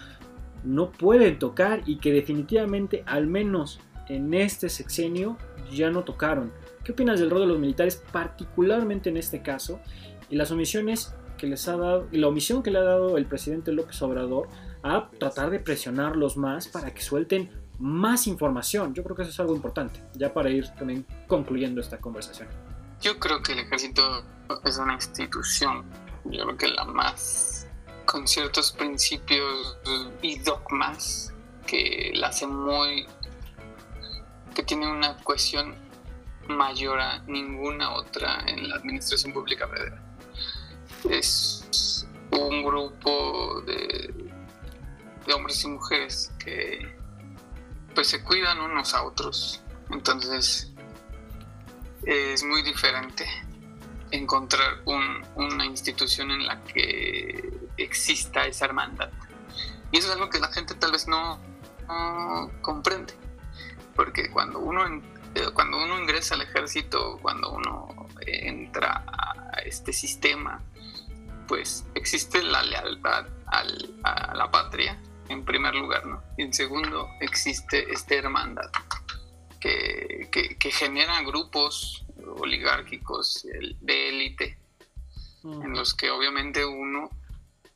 no 0.63 0.91
pueden 0.91 1.39
tocar 1.39 1.83
y 1.87 1.97
que 1.97 2.13
definitivamente, 2.13 3.03
al 3.07 3.27
menos 3.27 3.81
en 4.09 4.35
este 4.35 4.69
sexenio, 4.69 5.39
ya 5.73 5.91
no 5.91 6.05
tocaron. 6.05 6.53
¿Qué 6.85 6.93
opinas 6.93 7.19
del 7.19 7.31
rol 7.31 7.41
de 7.41 7.47
los 7.47 7.59
militares, 7.59 8.03
particularmente 8.13 9.09
en 9.09 9.17
este 9.17 9.41
caso, 9.41 9.81
y 10.29 10.37
las 10.37 10.51
omisiones 10.51 11.15
que 11.45 11.51
les 11.51 11.69
ha 11.69 11.77
dado, 11.77 12.09
la 12.11 12.29
omisión 12.29 12.63
que 12.63 12.71
le 12.71 12.79
ha 12.79 12.83
dado 12.83 13.19
el 13.19 13.27
presidente 13.27 13.71
López 13.71 14.01
Obrador 14.01 14.49
a 14.83 15.11
tratar 15.19 15.51
de 15.51 15.61
presionarlos 15.61 16.39
más 16.39 16.69
para 16.69 16.95
que 16.95 17.03
suelten 17.03 17.51
más 17.79 18.27
información? 18.27 18.95
Yo 18.95 19.05
creo 19.05 19.15
que 19.15 19.23
eso 19.23 19.31
es 19.31 19.41
algo 19.41 19.55
importante, 19.55 20.01
ya 20.15 20.33
para 20.33 20.49
ir 20.49 20.67
también 20.71 21.05
concluyendo 21.27 21.83
esta 21.83 21.99
conversación. 21.99 22.49
Yo 23.03 23.19
creo 23.19 23.43
que 23.43 23.53
el 23.53 23.59
ejército 23.59 24.25
es 24.65 24.79
una 24.79 24.95
institución, 24.95 25.85
yo 26.25 26.45
creo 26.45 26.57
que 26.57 26.69
la 26.69 26.85
más 26.85 27.69
con 28.07 28.27
ciertos 28.27 28.73
principios 28.73 29.77
y 30.23 30.39
dogmas 30.39 31.35
que 31.67 32.13
la 32.15 32.29
hace 32.29 32.47
muy 32.47 33.07
que 34.55 34.63
tiene 34.63 34.91
una 34.91 35.17
cohesión 35.19 35.75
mayor 36.49 37.01
a 37.01 37.19
ninguna 37.27 37.93
otra 37.95 38.45
en 38.47 38.69
la 38.69 38.77
administración 38.77 39.33
pública 39.35 39.69
federal. 39.69 40.04
Es 41.11 42.07
un 42.31 42.65
grupo 42.65 43.63
de, 43.67 44.33
de 45.27 45.33
hombres 45.33 45.63
y 45.65 45.69
mujeres 45.69 46.33
que 46.39 46.97
pues 47.95 48.09
se 48.09 48.23
cuidan 48.23 48.61
unos 48.61 48.95
a 48.95 49.05
otros. 49.05 49.63
Entonces 49.91 50.73
es 52.07 52.45
muy 52.45 52.63
diferente 52.63 53.27
encontrar 54.11 54.83
una 54.85 55.65
institución 55.65 56.31
en 56.31 56.47
la 56.47 56.63
que 56.65 57.53
exista 57.77 58.47
esa 58.47 58.67
hermandad. 58.67 59.11
Y 59.91 59.99
eso 59.99 60.09
es 60.09 60.15
algo 60.15 60.29
que 60.29 60.39
la 60.39 60.49
gente 60.49 60.75
tal 60.75 60.93
vez 60.93 61.09
no, 61.09 61.41
comprende. 62.61 63.15
Porque 63.95 64.31
cuando 64.31 64.59
uno, 64.59 64.87
eh, 65.35 65.51
cuando 65.53 65.83
uno 65.83 66.01
ingresa 66.01 66.35
al 66.35 66.43
ejército, 66.43 67.19
cuando 67.23 67.53
uno 67.53 68.09
entra 68.27 69.05
a 69.07 69.59
este 69.65 69.93
sistema, 69.93 70.61
pues 71.47 71.85
existe 71.95 72.43
la 72.43 72.63
lealtad 72.63 73.27
a 73.47 74.35
la 74.35 74.51
patria, 74.51 75.01
en 75.29 75.45
primer 75.45 75.75
lugar, 75.75 76.07
¿no? 76.07 76.23
Y 76.37 76.43
en 76.43 76.53
segundo, 76.53 77.09
existe 77.21 77.91
esta 77.93 78.15
hermandad 78.15 78.71
que, 79.61 80.29
que 80.31 80.71
genera 80.71 81.23
grupos 81.23 82.05
oligárquicos 82.39 83.47
de 83.81 84.09
élite, 84.09 84.59
en 85.45 85.73
los 85.73 85.95
que 85.95 86.11
obviamente 86.11 86.65
uno 86.65 87.11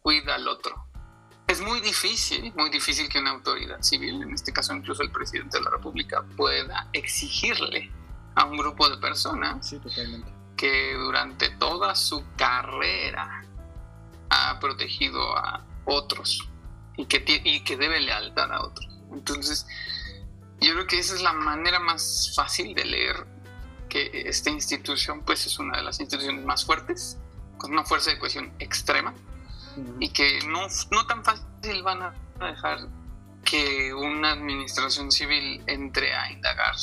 cuida 0.01 0.37
al 0.37 0.49
otro. 0.49 0.87
Es 1.47 1.61
muy 1.61 1.81
difícil, 1.81 2.53
muy 2.55 2.71
difícil 2.71 3.09
que 3.09 3.19
una 3.19 3.31
autoridad 3.31 3.81
civil, 3.83 4.23
en 4.23 4.33
este 4.35 4.53
caso 4.53 4.75
incluso 4.75 5.03
el 5.03 5.11
presidente 5.11 5.59
de 5.59 5.65
la 5.65 5.71
República, 5.71 6.23
pueda 6.37 6.89
exigirle 6.93 7.91
a 8.35 8.45
un 8.45 8.57
grupo 8.57 8.89
de 8.89 8.99
personas 8.99 9.75
que 10.57 10.95
durante 10.95 11.51
toda 11.51 11.95
su 11.95 12.23
carrera 12.37 13.45
ha 14.59 14.61
protegido 14.61 15.37
a 15.37 15.65
otros 15.85 16.49
y 16.97 17.07
que, 17.07 17.25
y 17.45 17.61
que 17.61 17.77
debe 17.77 18.01
lealtad 18.01 18.53
a 18.53 18.63
otros. 18.65 18.89
Entonces, 19.13 19.67
yo 20.61 20.73
creo 20.75 20.87
que 20.87 20.99
esa 20.99 21.15
es 21.15 21.23
la 21.23 21.33
manera 21.33 21.79
más 21.79 22.33
fácil 22.35 22.75
de 22.75 22.85
leer 22.85 23.27
que 23.89 24.25
esta 24.27 24.51
institución 24.51 25.23
pues 25.25 25.47
es 25.47 25.59
una 25.59 25.79
de 25.79 25.83
las 25.83 26.01
instituciones 26.01 26.45
más 26.45 26.65
fuertes, 26.65 27.17
con 27.57 27.73
una 27.73 27.85
fuerza 27.85 28.11
de 28.11 28.19
cohesión 28.19 28.53
extrema 28.59 29.15
y 29.99 30.11
que 30.11 30.41
no, 30.47 30.67
no 30.91 31.07
tan 31.07 31.25
fácil 31.25 31.83
van 31.83 32.03
a 32.03 32.15
dejar 32.41 32.89
que 33.45 33.95
una 33.95 34.33
administración 34.33 35.11
civil 35.11 35.63
entre 35.67 36.15
a 36.15 36.31
indagar 36.31 36.75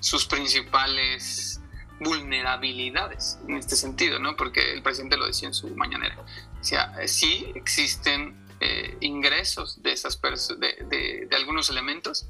sus 0.00 0.26
principales 0.26 1.60
vulnerabilidades 2.00 3.38
en 3.46 3.56
este 3.56 3.76
sentido, 3.76 4.18
¿no? 4.18 4.34
Porque 4.36 4.72
el 4.72 4.82
presidente 4.82 5.16
lo 5.16 5.26
decía 5.26 5.48
en 5.48 5.54
su 5.54 5.68
mañanera. 5.76 6.16
O 6.60 6.64
sea, 6.64 6.94
sí 7.06 7.52
existen 7.54 8.40
eh, 8.60 8.96
ingresos 9.00 9.82
de 9.82 9.92
esas 9.92 10.20
de, 10.20 10.76
de, 10.84 11.26
de, 11.26 11.36
algunos 11.36 11.70
elementos 11.70 12.26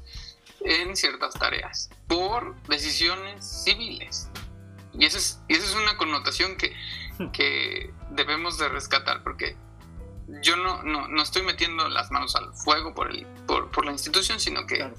en 0.61 0.95
ciertas 0.95 1.33
tareas 1.33 1.89
por 2.07 2.55
decisiones 2.63 3.63
civiles. 3.65 4.29
Y 4.93 5.05
esa 5.05 5.17
es, 5.17 5.41
y 5.49 5.55
esa 5.55 5.65
es 5.65 5.75
una 5.75 5.97
connotación 5.97 6.55
que, 6.55 6.73
que 7.33 7.93
debemos 8.11 8.57
de 8.57 8.69
rescatar, 8.69 9.23
porque 9.23 9.57
yo 10.41 10.55
no, 10.55 10.83
no, 10.83 11.07
no, 11.09 11.21
estoy 11.21 11.43
metiendo 11.43 11.89
las 11.89 12.11
manos 12.11 12.35
al 12.37 12.53
fuego 12.53 12.93
por, 12.93 13.11
el, 13.11 13.25
por, 13.45 13.69
por 13.69 13.85
la 13.85 13.91
institución, 13.91 14.39
sino 14.39 14.65
que 14.65 14.89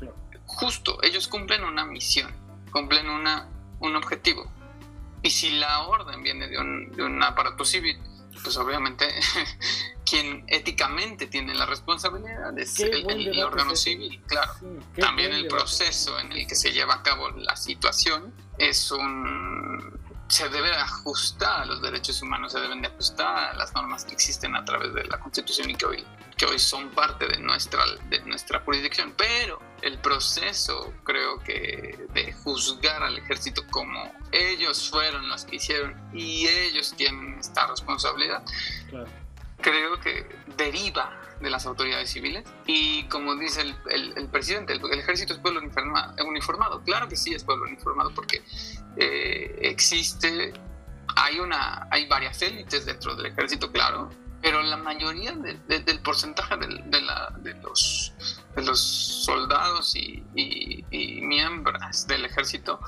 justo 0.44 0.98
ellos 1.02 1.28
cumplen 1.28 1.64
una 1.64 1.86
misión, 1.86 2.30
cumplen 2.70 3.08
una, 3.08 3.48
un 3.80 3.96
objetivo. 3.96 4.52
Y 5.22 5.30
si 5.30 5.50
la 5.52 5.82
orden 5.86 6.22
viene 6.22 6.48
de 6.48 6.58
un, 6.58 6.90
de 6.92 7.04
un 7.04 7.22
aparato 7.22 7.64
civil, 7.64 7.98
pues 8.42 8.56
obviamente 8.56 9.06
quien 10.04 10.44
éticamente 10.48 11.26
tiene 11.26 11.54
la 11.54 11.66
responsabilidad 11.66 12.58
es 12.58 12.78
el, 12.80 13.38
órgano 13.42 13.76
civil, 13.76 14.20
claro. 14.26 14.52
También 14.96 15.32
el 15.32 15.46
proceso 15.46 16.18
en 16.18 16.32
el 16.32 16.46
que 16.46 16.54
se 16.54 16.72
lleva 16.72 16.94
a 16.94 17.02
cabo 17.02 17.30
la 17.30 17.56
situación 17.56 18.32
es 18.58 18.90
un 18.90 20.01
se 20.32 20.48
debe 20.48 20.74
ajustar 20.74 21.60
a 21.60 21.66
los 21.66 21.82
derechos 21.82 22.22
humanos, 22.22 22.52
se 22.52 22.58
deben 22.58 22.80
de 22.80 22.88
ajustar 22.88 23.50
a 23.50 23.52
las 23.52 23.74
normas 23.74 24.06
que 24.06 24.14
existen 24.14 24.56
a 24.56 24.64
través 24.64 24.94
de 24.94 25.04
la 25.04 25.20
Constitución 25.20 25.68
y 25.68 25.74
que 25.74 25.84
hoy, 25.84 26.06
que 26.38 26.46
hoy 26.46 26.58
son 26.58 26.88
parte 26.88 27.28
de 27.28 27.36
nuestra, 27.36 27.84
de 28.08 28.18
nuestra 28.20 28.60
jurisdicción. 28.60 29.12
Pero 29.14 29.60
el 29.82 29.98
proceso, 29.98 30.94
creo 31.04 31.38
que, 31.40 32.06
de 32.14 32.32
juzgar 32.32 33.02
al 33.02 33.18
ejército 33.18 33.62
como 33.70 34.10
ellos 34.32 34.88
fueron 34.88 35.28
los 35.28 35.44
que 35.44 35.56
hicieron 35.56 36.00
y 36.14 36.46
ellos 36.46 36.94
tienen 36.96 37.38
esta 37.38 37.66
responsabilidad, 37.66 38.42
creo 39.60 40.00
que 40.00 40.26
deriva 40.56 41.22
de 41.42 41.50
las 41.50 41.66
autoridades 41.66 42.10
civiles. 42.10 42.44
Y 42.66 43.04
como 43.08 43.36
dice 43.36 43.60
el, 43.60 43.76
el, 44.16 44.28
presidente, 44.28 44.72
el, 44.72 44.98
ejército 44.98 45.34
es 45.34 45.40
pueblo 45.40 45.60
uniformado, 45.60 46.82
Claro 46.84 47.08
que 47.08 47.16
sí 47.16 47.34
es 47.34 47.44
pueblo 47.44 47.66
uniformado 47.66 48.14
porque 48.14 48.42
existe, 49.72 50.52
hay, 51.16 51.40
una, 51.40 51.88
hay 51.90 52.06
varias 52.06 52.40
élites 52.42 52.86
dentro 52.86 53.14
del 53.14 53.26
ejército, 53.26 53.70
claro, 53.72 54.10
pero 54.40 54.62
la 54.62 54.76
mayoría 54.76 55.32
del 55.32 56.00
porcentaje 56.00 56.56
de, 56.56 57.54
los, 57.62 58.80
soldados 59.24 59.94
y, 59.94 60.24
miembros 61.22 62.06
del 62.06 62.24
ejército 62.24 62.80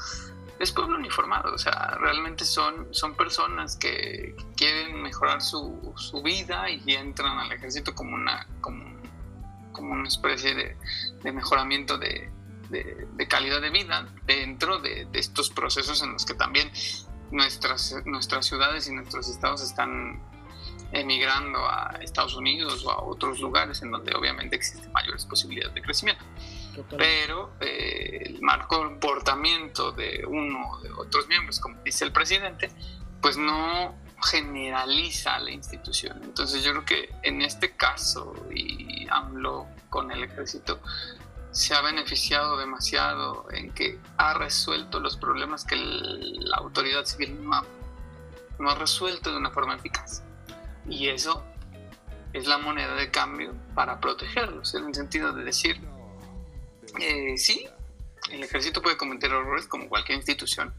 es 0.59 0.73
pueblo 0.73 0.97
uniformado, 0.97 1.55
o 1.55 1.59
sea, 1.59 1.97
realmente 2.01 2.44
son, 2.44 2.88
son 2.92 3.14
personas 3.16 3.77
que 3.77 4.37
quieren 4.57 5.03
mejorar 5.03 5.42
su, 5.42 5.92
vida 6.25 6.70
y 6.70 6.94
entran 6.94 7.38
al 7.38 7.53
ejército 7.53 7.94
como 7.94 8.14
una, 8.14 8.47
como, 8.61 8.85
una 9.79 10.09
especie 10.09 10.77
de 11.23 11.33
mejoramiento 11.33 11.99
de, 11.99 12.31
de, 12.83 13.29
calidad 13.29 13.61
de 13.61 13.71
vida 13.71 14.07
dentro 14.27 14.79
de, 14.81 15.09
estos 15.13 15.51
procesos 15.51 16.03
en 16.03 16.13
los 16.13 16.25
que 16.25 16.35
también 16.35 16.71
nuestras, 17.31 17.95
nuestras 18.05 18.47
ciudades 18.47 18.89
y 18.89 18.93
nuestros 18.93 19.29
estados 19.29 19.63
están 19.63 20.23
emigrando 20.93 21.59
a 21.69 21.99
Estados 22.03 22.37
Unidos 22.37 22.85
o 22.85 22.91
a 22.91 23.03
otros 23.03 23.41
lugares 23.41 23.83
en 23.83 23.91
donde 23.91 24.15
obviamente 24.15 24.57
existen 24.57 24.93
mayores 24.93 25.25
posibilidades 25.25 25.75
de 25.75 25.83
crecimiento 25.83 26.25
pero 26.97 27.53
eh, 27.61 28.23
el 28.27 28.41
mal 28.41 28.67
comportamiento 28.67 29.93
de 29.93 30.25
uno 30.27 30.71
o 30.71 30.81
de 30.81 30.93
otros 30.93 31.29
miembros, 31.29 31.61
como 31.61 31.77
dice 31.83 32.05
el 32.05 32.13
presidente, 32.13 32.71
pues 33.21 33.37
no 33.37 33.95
generaliza 34.23 35.39
la 35.39 35.51
institución. 35.51 36.21
Entonces 36.23 36.63
yo 36.63 36.73
creo 36.73 36.85
que 36.85 37.15
en 37.23 37.43
este 37.43 37.77
caso, 37.77 38.35
y 38.55 39.07
hablo 39.11 39.67
con 39.91 40.11
el 40.11 40.25
ejército, 40.25 40.81
se 41.55 41.73
ha 41.73 41.81
beneficiado 41.83 42.57
demasiado, 42.57 43.47
en 43.53 43.73
que 43.73 44.01
ha 44.17 44.35
resuelto 44.35 44.99
los 44.99 45.17
problemas 45.17 45.64
que 45.64 45.77
la 45.77 46.57
autoridad 46.57 47.05
civil 47.05 47.38
no 47.45 48.71
ha, 48.71 48.75
resuelto 48.75 49.31
de 49.31 49.37
una 49.37 49.53
forma 49.53 49.77
eficaz. 49.77 50.25
Y 50.88 51.09
eso 51.09 51.45
es 52.33 52.49
la 52.49 52.59
moneda 52.59 52.97
de 52.97 53.09
cambio 53.12 53.55
para 53.73 54.01
protegerlos, 54.01 54.75
en 54.75 54.87
el 54.88 54.95
sentido 54.97 55.33
de 55.33 55.45
decir, 55.45 55.81
eh, 56.99 57.38
sí, 57.38 57.69
el 58.33 58.43
ejército 58.43 58.83
puede 58.83 58.97
cometer 58.97 59.31
errores 59.31 59.69
como 59.69 59.88
cualquier 59.88 60.19
institución. 60.19 60.75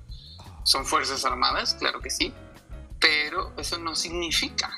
Son 0.64 0.86
fuerzas 0.86 1.24
armadas, 1.24 1.76
claro 1.76 2.02
que 2.02 2.10
sí, 2.10 2.34
pero 3.00 3.54
eso 3.58 3.78
no 3.78 3.96
significa 3.96 4.78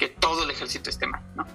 que 0.00 0.08
todo 0.08 0.42
el 0.42 0.50
ejército 0.50 0.90
esté 0.90 1.06
mal, 1.06 1.22
¿no? 1.36 1.46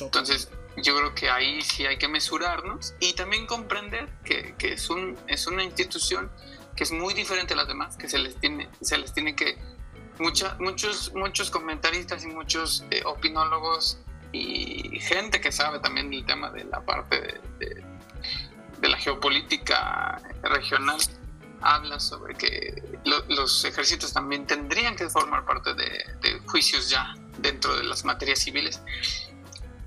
Entonces, 0.00 0.50
yo 0.76 0.96
creo 0.96 1.14
que 1.14 1.30
ahí 1.30 1.62
sí 1.62 1.86
hay 1.86 1.96
que 1.96 2.08
mesurarnos 2.08 2.94
y 3.00 3.14
también 3.14 3.46
comprender 3.46 4.08
que, 4.24 4.54
es, 4.60 4.90
un, 4.90 5.16
es 5.26 5.46
una 5.46 5.62
institución 5.62 6.30
que 6.74 6.84
es 6.84 6.92
muy 6.92 7.14
diferente 7.14 7.54
a 7.54 7.56
las 7.56 7.68
demás, 7.68 7.96
que 7.96 8.08
se 8.08 8.18
les 8.18 8.36
tiene, 8.36 8.68
se 8.80 8.98
les 8.98 9.12
tiene 9.12 9.34
que... 9.34 9.58
Mucha, 10.18 10.56
muchos, 10.58 11.12
muchos 11.14 11.50
comentaristas 11.50 12.24
y 12.24 12.28
muchos 12.28 12.84
eh, 12.90 13.02
opinólogos 13.04 13.98
y 14.32 14.98
gente 15.00 15.40
que 15.40 15.52
sabe 15.52 15.78
también 15.78 16.10
del 16.10 16.24
tema 16.24 16.50
de 16.50 16.64
la 16.64 16.80
parte 16.80 17.40
de, 17.58 17.84
la 18.88 18.96
geopolítica 18.98 20.20
regional 20.42 20.98
habla 21.60 21.98
sobre 21.98 22.34
que 22.34 22.82
los 23.04 23.64
ejércitos 23.64 24.12
también 24.12 24.46
tendrían 24.46 24.94
que 24.94 25.08
formar 25.08 25.44
parte 25.44 25.74
de, 25.74 26.40
juicios 26.46 26.88
ya 26.88 27.14
dentro 27.38 27.76
de 27.76 27.84
las 27.84 28.04
materias 28.04 28.38
civiles 28.38 28.80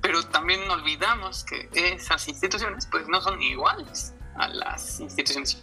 pero 0.10 0.24
también 0.24 0.68
olvidamos 0.72 1.44
que 1.44 1.70
esas 1.72 2.28
instituciones 2.28 2.88
pues 2.88 3.08
no 3.08 3.22
son 3.22 3.40
iguales 3.44 4.16
a 4.38 4.48
las 4.48 5.00
instituciones 5.00 5.62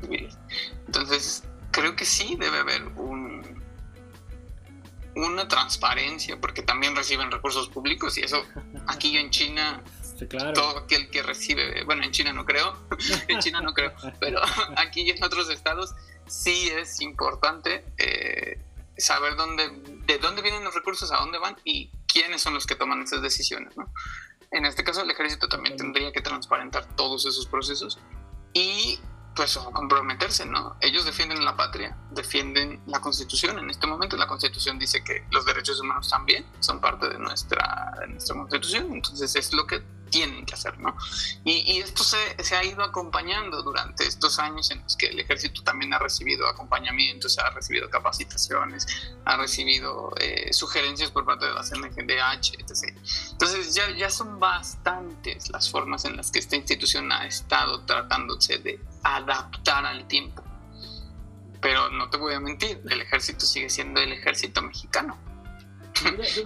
civiles. 0.00 0.38
Entonces, 0.86 1.44
creo 1.70 1.94
que 1.94 2.06
sí 2.06 2.34
debe 2.40 2.60
haber 2.60 2.84
un, 2.96 3.62
una 5.14 5.46
transparencia, 5.46 6.40
porque 6.40 6.62
también 6.62 6.96
reciben 6.96 7.30
recursos 7.30 7.68
públicos 7.68 8.16
y 8.16 8.22
eso 8.22 8.42
aquí 8.86 9.18
en 9.18 9.28
China, 9.28 9.82
todo 10.54 10.78
aquel 10.78 11.10
que 11.10 11.22
recibe, 11.22 11.84
bueno, 11.84 12.02
en 12.02 12.12
China 12.12 12.32
no 12.32 12.46
creo, 12.46 12.74
en 13.28 13.40
China 13.40 13.60
no 13.60 13.74
creo, 13.74 13.92
pero 14.18 14.40
aquí 14.78 15.10
en 15.10 15.22
otros 15.22 15.50
estados 15.50 15.94
sí 16.26 16.70
es 16.74 17.02
importante 17.02 17.84
eh, 17.98 18.58
saber 18.96 19.36
dónde, 19.36 19.70
de 20.06 20.18
dónde 20.18 20.42
vienen 20.42 20.64
los 20.64 20.74
recursos, 20.74 21.10
a 21.12 21.16
dónde 21.16 21.38
van 21.38 21.56
y 21.64 21.90
quiénes 22.06 22.42
son 22.42 22.54
los 22.54 22.66
que 22.66 22.74
toman 22.74 23.02
esas 23.02 23.22
decisiones. 23.22 23.76
¿no? 23.76 23.92
En 24.50 24.66
este 24.66 24.84
caso, 24.84 25.02
el 25.02 25.10
ejército 25.10 25.48
también 25.48 25.76
tendría 25.76 26.12
que 26.12 26.20
transparentar 26.20 26.86
todos 26.94 27.24
esos 27.26 27.46
procesos 27.46 27.98
y 28.52 29.00
pues 29.34 29.56
comprometerse, 29.56 30.44
¿no? 30.44 30.76
Ellos 30.80 31.06
defienden 31.06 31.42
la 31.42 31.56
patria, 31.56 31.96
defienden 32.10 32.82
la 32.86 33.00
constitución. 33.00 33.58
En 33.58 33.70
este 33.70 33.86
momento 33.86 34.16
la 34.18 34.26
constitución 34.26 34.78
dice 34.78 35.02
que 35.02 35.24
los 35.30 35.46
derechos 35.46 35.80
humanos 35.80 36.10
también 36.10 36.46
son 36.60 36.80
parte 36.80 37.08
de 37.08 37.18
nuestra, 37.18 37.94
de 38.00 38.08
nuestra 38.08 38.34
constitución, 38.36 38.92
entonces 38.92 39.34
es 39.34 39.54
lo 39.54 39.66
que 39.66 39.82
tienen 40.12 40.44
que 40.44 40.54
hacer, 40.54 40.78
¿no? 40.78 40.94
Y, 41.44 41.78
esto 41.78 42.04
se, 42.04 42.18
se, 42.44 42.54
ha 42.54 42.62
ido 42.62 42.84
acompañando 42.84 43.62
durante 43.62 44.06
estos 44.06 44.38
años 44.38 44.70
en 44.70 44.82
los 44.82 44.96
que 44.96 45.06
el 45.06 45.18
ejército 45.18 45.62
también 45.64 45.92
ha 45.94 45.98
recibido 45.98 46.46
acompañamientos, 46.46 47.38
ha 47.38 47.50
recibido 47.50 47.88
capacitaciones, 47.90 48.86
ha 49.24 49.36
recibido 49.36 50.12
eh, 50.20 50.52
sugerencias 50.52 51.10
por 51.10 51.24
parte 51.24 51.46
de 51.46 51.54
la 51.54 51.62
CNGDH, 51.62 52.60
etc. 52.60 52.96
Entonces 53.32 53.74
ya, 53.74 53.90
ya 53.90 54.10
son 54.10 54.38
bastantes 54.38 55.50
las 55.50 55.70
formas 55.70 56.04
en 56.04 56.16
las 56.16 56.30
que 56.30 56.38
esta 56.38 56.56
institución 56.56 57.10
ha 57.10 57.26
estado 57.26 57.80
tratándose 57.86 58.58
de 58.58 58.78
adaptar 59.02 59.86
al 59.86 60.06
tiempo. 60.06 60.44
Pero 61.62 61.88
no 61.90 62.10
te 62.10 62.18
voy 62.18 62.34
a 62.34 62.40
mentir, 62.40 62.82
el 62.90 63.00
ejército 63.00 63.46
sigue 63.46 63.70
siendo 63.70 64.00
el 64.00 64.12
ejército 64.12 64.60
mexicano. 64.60 65.31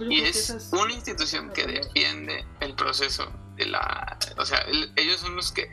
Y 0.09 0.21
es 0.21 0.69
una 0.71 0.93
institución 0.93 1.51
que 1.51 1.65
defiende 1.65 2.45
el 2.59 2.75
proceso 2.75 3.31
la, 3.65 4.17
o 4.37 4.45
sea, 4.45 4.65
ellos 4.95 5.19
son 5.19 5.35
los 5.35 5.51
que 5.51 5.69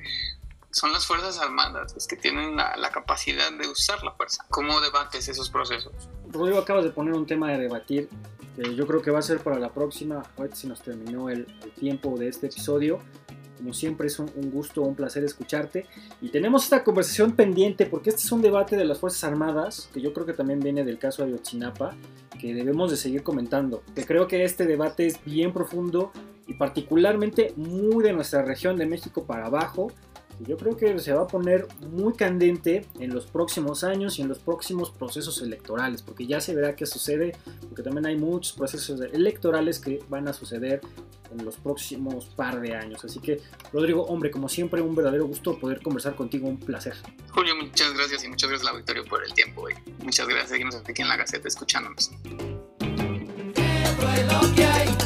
son 0.70 0.92
las 0.92 1.06
Fuerzas 1.06 1.38
Armadas, 1.38 1.94
los 1.94 2.06
que 2.08 2.16
tienen 2.16 2.56
la, 2.56 2.90
capacidad 2.92 3.52
de 3.52 3.68
usar 3.68 4.02
la 4.02 4.12
fuerza. 4.12 4.44
¿Cómo 4.50 4.80
debates 4.80 5.28
esos 5.28 5.48
procesos? 5.48 5.92
Rodrigo, 6.28 6.58
acabas 6.58 6.84
de 6.84 6.90
poner 6.90 7.14
un 7.14 7.26
tema 7.26 7.52
de 7.52 7.58
debatir 7.58 8.08
que 8.56 8.74
yo 8.74 8.87
creo 8.87 9.00
que 9.00 9.12
va 9.12 9.20
a 9.20 9.22
ser 9.22 9.40
para 9.40 9.58
la 9.58 9.72
próxima, 9.72 10.24
ahorita 10.37 10.56
se 10.56 10.66
nos 10.66 10.82
terminó 10.82 11.28
el, 11.28 11.46
tiempo 11.78 12.16
de 12.18 12.28
este 12.28 12.46
episodio. 12.46 12.98
Como 13.56 13.72
siempre 13.72 14.08
es 14.08 14.18
un, 14.18 14.28
gusto, 14.50 14.82
un 14.82 14.94
placer 14.94 15.24
escucharte. 15.24 15.86
Y 16.20 16.28
tenemos 16.30 16.64
esta 16.64 16.82
conversación 16.84 17.32
pendiente 17.32 17.86
porque 17.86 18.10
este 18.10 18.22
es 18.22 18.32
un 18.32 18.42
debate 18.42 18.76
de 18.76 18.84
las 18.84 18.98
Fuerzas 18.98 19.24
Armadas, 19.24 19.88
que 19.92 20.00
yo 20.00 20.12
creo 20.12 20.26
que 20.26 20.32
también 20.32 20.60
viene 20.60 20.84
del 20.84 20.98
caso 20.98 21.22
de 21.22 21.28
Ayotzinapa, 21.28 21.94
que 22.40 22.54
debemos 22.54 22.90
de 22.90 22.96
seguir 22.96 23.22
comentando. 23.22 23.82
Que 23.94 24.04
creo 24.04 24.26
que 24.26 24.44
este 24.44 24.66
debate 24.66 25.06
es 25.06 25.24
bien 25.24 25.52
profundo 25.52 26.12
y 26.46 26.54
particularmente 26.54 27.52
muy 27.56 28.02
de 28.02 28.12
nuestra 28.12 28.42
región 28.42 28.76
de 28.76 28.86
México 28.86 29.24
para 29.24 29.46
abajo. 29.46 29.92
Yo 30.40 30.57
creo 30.57 30.77
que 30.77 30.99
se 30.99 31.12
va 31.12 31.23
a 31.23 31.27
poner 31.27 31.66
muy 31.90 32.14
candente 32.14 32.87
en 32.99 33.14
los 33.14 33.27
próximos 33.27 33.85
años 33.85 34.18
y 34.18 34.23
en 34.23 34.29
los 34.29 34.38
próximos 34.38 34.90
procesos 34.90 35.40
electorales, 35.42 36.03
porque 36.03 36.27
ya 36.27 36.40
se 36.40 36.55
verá 36.55 36.77
qué 36.77 36.87
sucede, 36.87 37.37
porque 37.68 37.83
también 37.83 38.07
hay 38.07 38.16
muchos 38.16 38.53
procesos 38.53 39.01
electorales 39.12 39.79
que 39.79 40.01
van 40.09 40.29
a 40.29 40.33
suceder 40.33 40.81
en 41.33 41.44
los 41.44 41.57
próximos 41.57 42.27
par 42.27 42.61
de 42.61 42.75
años. 42.75 43.05
Así 43.05 43.20
que, 43.20 43.40
Rodrigo, 43.73 44.03
hombre, 44.05 44.31
como 44.31 44.49
siempre, 44.49 44.81
un 44.81 44.94
verdadero 44.94 45.27
gusto 45.27 45.59
poder 45.59 45.83
conversar 45.83 46.14
contigo, 46.14 46.49
un 46.49 46.59
placer. 46.59 46.94
Julio, 47.31 47.57
muchas 47.57 47.92
gracias 47.94 48.25
y 48.25 48.29
muchas 48.29 48.51
gracias 48.51 48.68
a 48.68 48.73
la 48.73 48.77
Victoria 48.79 49.03
por 49.09 49.25
el 49.25 49.33
tiempo. 49.35 49.66
Muchas 50.03 50.29
gracias, 50.29 50.51
seguimos 50.51 50.77
aquí 50.77 51.03
en 51.03 51.09
la 51.09 51.16
Gaceta 51.16 51.49
escuchándonos. 51.49 52.12
¿Qué 53.55 53.87
fue 53.99 54.25
lo 54.25 54.55
que 54.55 54.64
hay? 54.64 55.03